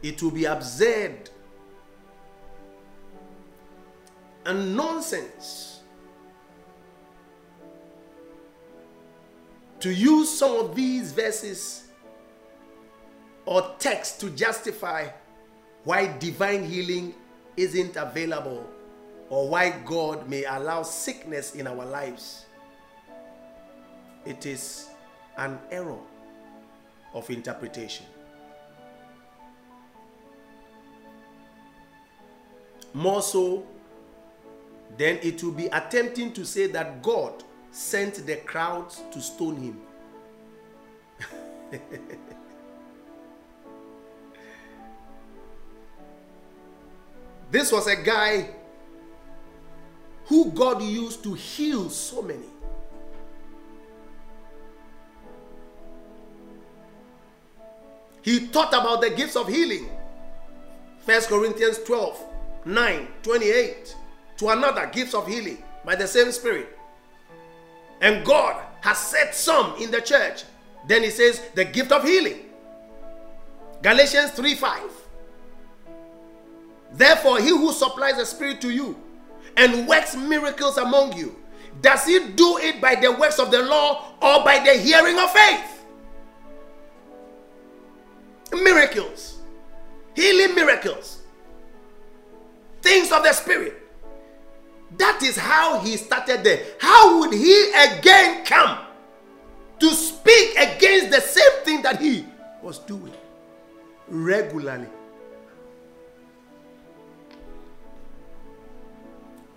It 0.00 0.22
will 0.22 0.30
be 0.30 0.44
absurd 0.44 1.28
and 4.52 4.76
nonsense 4.76 5.80
to 9.80 9.90
use 9.90 10.28
some 10.28 10.54
of 10.56 10.76
these 10.76 11.12
verses 11.12 11.88
or 13.46 13.74
text 13.78 14.20
to 14.20 14.28
justify 14.30 15.08
why 15.84 16.06
divine 16.18 16.64
healing 16.64 17.14
isn't 17.56 17.96
available 17.96 18.68
or 19.30 19.48
why 19.48 19.70
God 19.86 20.28
may 20.28 20.44
allow 20.44 20.82
sickness 20.82 21.54
in 21.54 21.66
our 21.66 21.86
lives. 21.86 22.44
It 24.26 24.44
is 24.44 24.90
an 25.38 25.58
error 25.70 25.98
of 27.14 27.30
interpretation. 27.30 28.04
More 32.92 33.22
so, 33.22 33.66
then 35.02 35.18
it 35.20 35.42
will 35.42 35.50
be 35.50 35.66
attempting 35.66 36.32
to 36.32 36.46
say 36.46 36.68
that 36.68 37.02
God 37.02 37.42
sent 37.72 38.24
the 38.24 38.36
crowds 38.36 39.02
to 39.10 39.20
stone 39.20 39.56
him. 39.56 39.80
this 47.50 47.72
was 47.72 47.88
a 47.88 47.96
guy 47.96 48.50
who 50.26 50.52
God 50.52 50.80
used 50.82 51.24
to 51.24 51.34
heal 51.34 51.90
so 51.90 52.22
many. 52.22 52.46
He 58.22 58.46
taught 58.46 58.72
about 58.72 59.00
the 59.00 59.10
gifts 59.10 59.34
of 59.34 59.48
healing. 59.48 59.88
1 61.06 61.22
Corinthians 61.22 61.82
12 61.82 62.24
9 62.64 63.08
28 63.24 63.96
to 64.42 64.48
another 64.48 64.86
gifts 64.86 65.14
of 65.14 65.24
healing 65.28 65.62
by 65.84 65.94
the 65.94 66.06
same 66.06 66.32
spirit. 66.32 66.76
And 68.00 68.26
God 68.26 68.60
has 68.80 68.98
set 68.98 69.36
some 69.36 69.76
in 69.80 69.92
the 69.92 70.00
church. 70.00 70.42
Then 70.88 71.04
he 71.04 71.10
says 71.10 71.40
the 71.54 71.64
gift 71.64 71.92
of 71.92 72.02
healing. 72.02 72.40
Galatians 73.82 74.32
3 74.32 74.54
5. 74.56 74.82
Therefore, 76.94 77.40
he 77.40 77.50
who 77.50 77.72
supplies 77.72 78.16
the 78.16 78.26
spirit 78.26 78.60
to 78.62 78.70
you 78.70 78.98
and 79.56 79.86
works 79.86 80.16
miracles 80.16 80.76
among 80.76 81.16
you, 81.16 81.36
does 81.80 82.04
he 82.04 82.18
do 82.30 82.58
it 82.58 82.80
by 82.80 82.96
the 82.96 83.12
works 83.12 83.38
of 83.38 83.52
the 83.52 83.62
law 83.62 84.12
or 84.20 84.44
by 84.44 84.58
the 84.58 84.74
hearing 84.74 85.18
of 85.20 85.30
faith? 85.30 85.84
Miracles, 88.52 89.38
healing 90.14 90.56
miracles, 90.56 91.22
things 92.82 93.12
of 93.12 93.22
the 93.22 93.32
spirit. 93.32 93.81
That 94.98 95.22
is 95.22 95.36
how 95.36 95.80
he 95.80 95.96
started 95.96 96.44
there. 96.44 96.64
How 96.78 97.20
would 97.20 97.32
he 97.32 97.70
again 97.72 98.44
come 98.44 98.78
to 99.80 99.90
speak 99.90 100.56
against 100.58 101.10
the 101.10 101.20
same 101.20 101.64
thing 101.64 101.82
that 101.82 102.00
he 102.00 102.26
was 102.62 102.78
doing 102.78 103.12
regularly? 104.08 104.88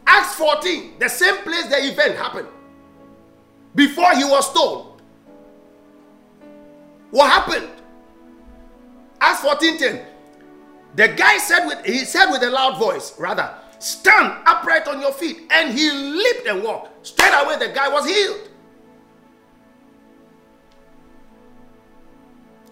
Acts 0.07 0.35
14, 0.35 0.93
the 0.99 1.09
same 1.09 1.37
place 1.37 1.65
the 1.67 1.91
event 1.91 2.15
happened. 2.15 2.47
Before 3.73 4.15
he 4.15 4.23
was 4.23 4.53
told. 4.53 5.01
What 7.11 7.29
happened? 7.31 7.69
Acts 9.19 9.41
14 9.41 9.77
10. 9.77 10.05
The 10.95 11.07
guy 11.09 11.37
said 11.39 11.65
with 11.65 11.85
he 11.85 11.99
said 11.99 12.31
with 12.31 12.43
a 12.43 12.49
loud 12.49 12.77
voice, 12.79 13.17
rather, 13.19 13.53
stand 13.79 14.33
upright 14.45 14.87
on 14.87 15.01
your 15.01 15.11
feet. 15.11 15.43
And 15.51 15.77
he 15.77 15.91
leaped 15.91 16.47
and 16.47 16.63
walked. 16.63 17.07
Straight 17.07 17.33
away, 17.33 17.57
the 17.57 17.73
guy 17.73 17.89
was 17.89 18.05
healed. 18.05 18.49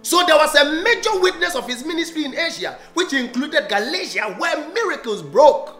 So 0.04 0.26
there 0.26 0.36
was 0.36 0.54
a 0.56 0.84
major 0.84 1.22
witness 1.22 1.56
of 1.56 1.66
his 1.66 1.86
ministry 1.86 2.26
in 2.26 2.38
Asia, 2.38 2.78
which 2.93 3.14
included 3.14 3.70
Galatia, 3.70 4.36
where 4.38 4.70
miracles 4.74 5.22
broke. 5.22 5.78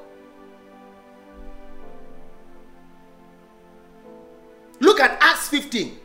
Look 4.80 5.01
at 5.01 5.17
Acts 5.21 5.49
15. 5.49 5.97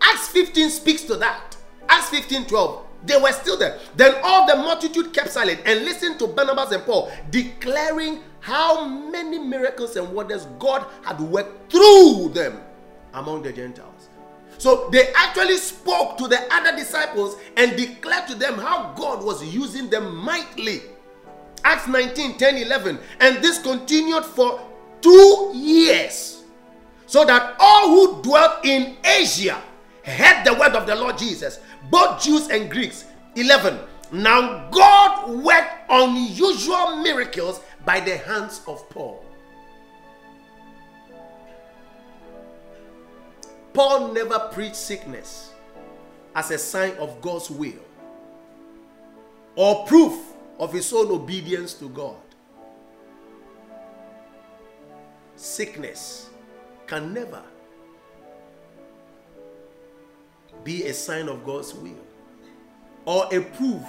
Acts 0.00 0.28
15 0.28 0.70
speaks 0.70 1.02
to 1.02 1.16
that. 1.16 1.56
Acts 1.88 2.08
15 2.10 2.46
12. 2.46 2.86
They 3.04 3.16
were 3.16 3.32
still 3.32 3.56
there. 3.58 3.78
Then 3.96 4.14
all 4.22 4.46
the 4.46 4.56
multitude 4.56 5.12
kept 5.12 5.30
silent 5.30 5.60
and 5.64 5.84
listened 5.84 6.18
to 6.18 6.26
Barnabas 6.26 6.70
and 6.72 6.84
Paul, 6.84 7.10
declaring 7.30 8.20
how 8.40 8.86
many 8.86 9.38
miracles 9.38 9.96
and 9.96 10.12
wonders 10.12 10.46
God 10.58 10.86
had 11.02 11.20
worked 11.20 11.70
through 11.70 12.30
them 12.34 12.60
among 13.14 13.42
the 13.42 13.52
Gentiles. 13.52 14.08
So 14.58 14.88
they 14.90 15.12
actually 15.14 15.56
spoke 15.56 16.18
to 16.18 16.28
the 16.28 16.40
other 16.52 16.76
disciples 16.76 17.36
and 17.56 17.76
declared 17.76 18.26
to 18.28 18.34
them 18.34 18.58
how 18.58 18.92
God 18.94 19.24
was 19.24 19.42
using 19.42 19.88
them 19.88 20.14
mightily. 20.16 20.82
Acts 21.64 21.88
19 21.88 22.36
10 22.36 22.56
11. 22.58 22.98
And 23.20 23.42
this 23.42 23.58
continued 23.58 24.24
for 24.24 24.60
two 25.00 25.52
years. 25.54 26.42
So 27.06 27.24
that 27.24 27.56
all 27.58 27.88
who 27.88 28.22
dwelt 28.22 28.64
in 28.64 28.96
Asia 29.04 29.60
heard 30.04 30.44
the 30.44 30.54
word 30.54 30.74
of 30.76 30.86
the 30.86 30.94
Lord 30.94 31.18
Jesus, 31.18 31.60
both 31.90 32.22
Jews 32.22 32.48
and 32.48 32.70
Greeks. 32.70 33.04
11. 33.36 33.78
Now 34.12 34.68
God 34.70 35.42
worked 35.42 35.88
unusual 35.88 36.96
miracles 36.96 37.60
by 37.84 38.00
the 38.00 38.16
hands 38.16 38.62
of 38.66 38.88
Paul. 38.90 39.24
Paul 43.72 44.12
never 44.12 44.38
preached 44.52 44.76
sickness 44.76 45.52
as 46.34 46.50
a 46.50 46.58
sign 46.58 46.92
of 46.98 47.20
God's 47.20 47.50
will 47.50 47.82
or 49.54 49.86
proof 49.86 50.14
of 50.58 50.72
his 50.72 50.92
own 50.92 51.10
obedience 51.10 51.74
to 51.74 51.88
God. 51.88 52.16
Sickness 55.36 56.28
can 56.86 57.14
never 57.14 57.42
be 60.64 60.86
a 60.86 60.92
sign 60.92 61.28
of 61.28 61.44
God's 61.44 61.72
will 61.74 62.04
or 63.06 63.26
a 63.32 63.40
proof 63.40 63.82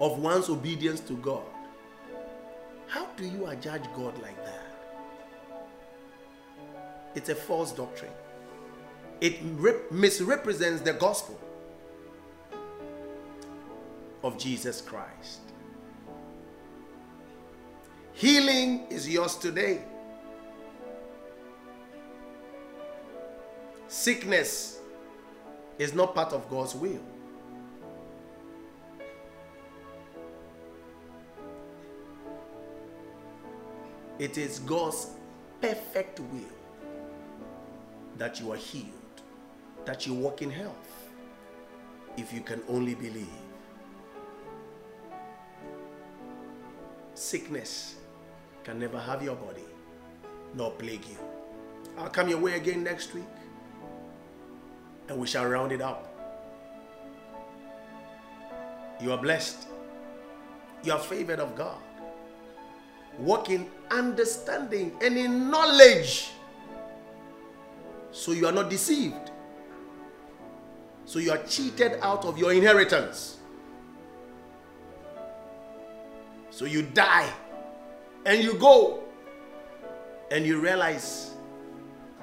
of 0.00 0.18
one's 0.18 0.48
obedience 0.48 1.00
to 1.00 1.14
God. 1.14 1.44
How 2.86 3.06
do 3.16 3.26
you 3.26 3.48
judge 3.60 3.84
God 3.94 4.20
like 4.22 4.42
that? 4.44 4.64
It's 7.14 7.28
a 7.28 7.34
false 7.34 7.72
doctrine. 7.72 8.12
It 9.20 9.38
rep- 9.56 9.90
misrepresents 9.90 10.82
the 10.82 10.92
gospel 10.92 11.38
of 14.22 14.38
Jesus 14.38 14.80
Christ. 14.80 15.40
Healing 18.12 18.86
is 18.90 19.08
yours 19.08 19.36
today. 19.36 19.82
Sickness 23.86 24.78
is 25.78 25.94
not 25.94 26.14
part 26.14 26.32
of 26.32 26.48
God's 26.50 26.74
will. 26.74 27.00
It 34.18 34.36
is 34.36 34.58
God's 34.60 35.10
perfect 35.60 36.18
will 36.18 36.52
that 38.16 38.40
you 38.40 38.52
are 38.52 38.56
healed, 38.56 39.22
that 39.84 40.06
you 40.06 40.14
walk 40.14 40.42
in 40.42 40.50
health, 40.50 41.08
if 42.16 42.32
you 42.32 42.40
can 42.40 42.60
only 42.68 42.94
believe. 42.94 43.28
Sickness 47.14 47.96
can 48.64 48.78
never 48.80 48.98
have 48.98 49.22
your 49.22 49.36
body 49.36 49.64
nor 50.54 50.72
plague 50.72 51.04
you. 51.04 51.18
I'll 51.96 52.10
come 52.10 52.28
your 52.28 52.38
way 52.38 52.54
again 52.54 52.82
next 52.82 53.14
week 53.14 53.24
and 55.08 55.18
we 55.18 55.26
shall 55.26 55.46
round 55.46 55.72
it 55.72 55.80
up. 55.80 56.04
You 59.00 59.12
are 59.12 59.18
blessed. 59.18 59.68
You 60.82 60.92
are 60.92 60.98
favored 60.98 61.38
of 61.38 61.54
God. 61.54 61.80
Walk 63.18 63.50
in 63.50 63.68
understanding 63.90 64.92
and 65.02 65.16
in 65.16 65.50
knowledge 65.50 66.30
so 68.12 68.32
you 68.32 68.46
are 68.46 68.52
not 68.52 68.70
deceived. 68.70 69.30
So 71.04 71.18
you 71.18 71.30
are 71.30 71.42
cheated 71.44 71.98
out 72.02 72.24
of 72.24 72.36
your 72.36 72.52
inheritance. 72.52 73.38
So 76.50 76.64
you 76.64 76.82
die 76.82 77.30
and 78.26 78.42
you 78.42 78.54
go 78.54 79.04
and 80.30 80.44
you 80.44 80.60
realize 80.60 81.30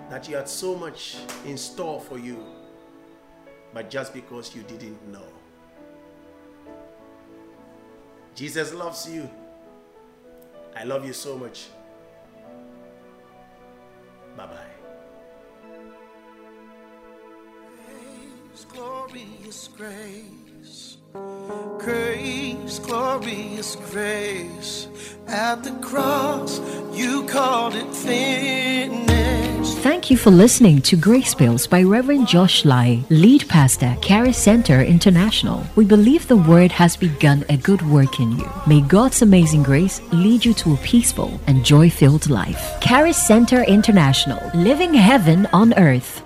that 0.10 0.30
you 0.30 0.36
had 0.36 0.48
so 0.48 0.76
much 0.76 1.18
in 1.46 1.58
store 1.58 2.00
for 2.00 2.20
you, 2.20 2.44
but 3.74 3.90
just 3.90 4.14
because 4.14 4.56
you 4.56 4.62
didn't 4.64 5.02
know. 5.12 5.26
Jesus 8.36 8.74
loves 8.74 9.10
you. 9.10 9.30
I 10.76 10.84
love 10.84 11.06
you 11.06 11.14
so 11.14 11.38
much. 11.38 11.68
Bye 14.36 14.46
bye. 14.46 14.76
Grace, 17.86 18.66
glorious 18.66 19.70
grace. 19.70 20.98
Grace, 21.80 22.80
glorious 22.80 23.76
grace. 23.92 24.88
At 25.28 25.64
the 25.64 25.72
cross, 25.82 26.60
you 26.94 27.26
called 27.28 27.76
it 27.76 27.96
finished. 27.96 29.45
Thank 29.86 30.10
you 30.10 30.18
for 30.18 30.32
listening 30.32 30.82
to 30.82 30.98
Grace 30.98 31.36
Bills 31.36 31.68
by 31.68 31.84
Reverend 31.84 32.28
Josh 32.28 32.66
Lai, 32.66 33.04
lead 33.12 33.48
pastor, 33.48 33.96
Caris 34.02 34.36
Center 34.36 34.82
International. 34.82 35.64
We 35.76 35.86
believe 35.86 36.28
the 36.28 36.38
word 36.38 36.72
has 36.72 36.98
begun 36.98 37.46
a 37.50 37.58
good 37.58 37.84
work 37.84 38.20
in 38.20 38.32
you. 38.32 38.52
May 38.66 38.82
God's 38.82 39.22
amazing 39.22 39.62
grace 39.62 40.02
lead 40.12 40.44
you 40.44 40.56
to 40.56 40.74
a 40.74 40.78
peaceful 40.78 41.40
and 41.46 41.64
joy 41.64 41.92
filled 41.92 42.32
life. 42.32 42.82
Caris 42.82 43.28
Center 43.28 43.62
International, 43.62 44.42
living 44.56 44.96
heaven 44.96 45.46
on 45.54 45.78
earth. 45.78 46.24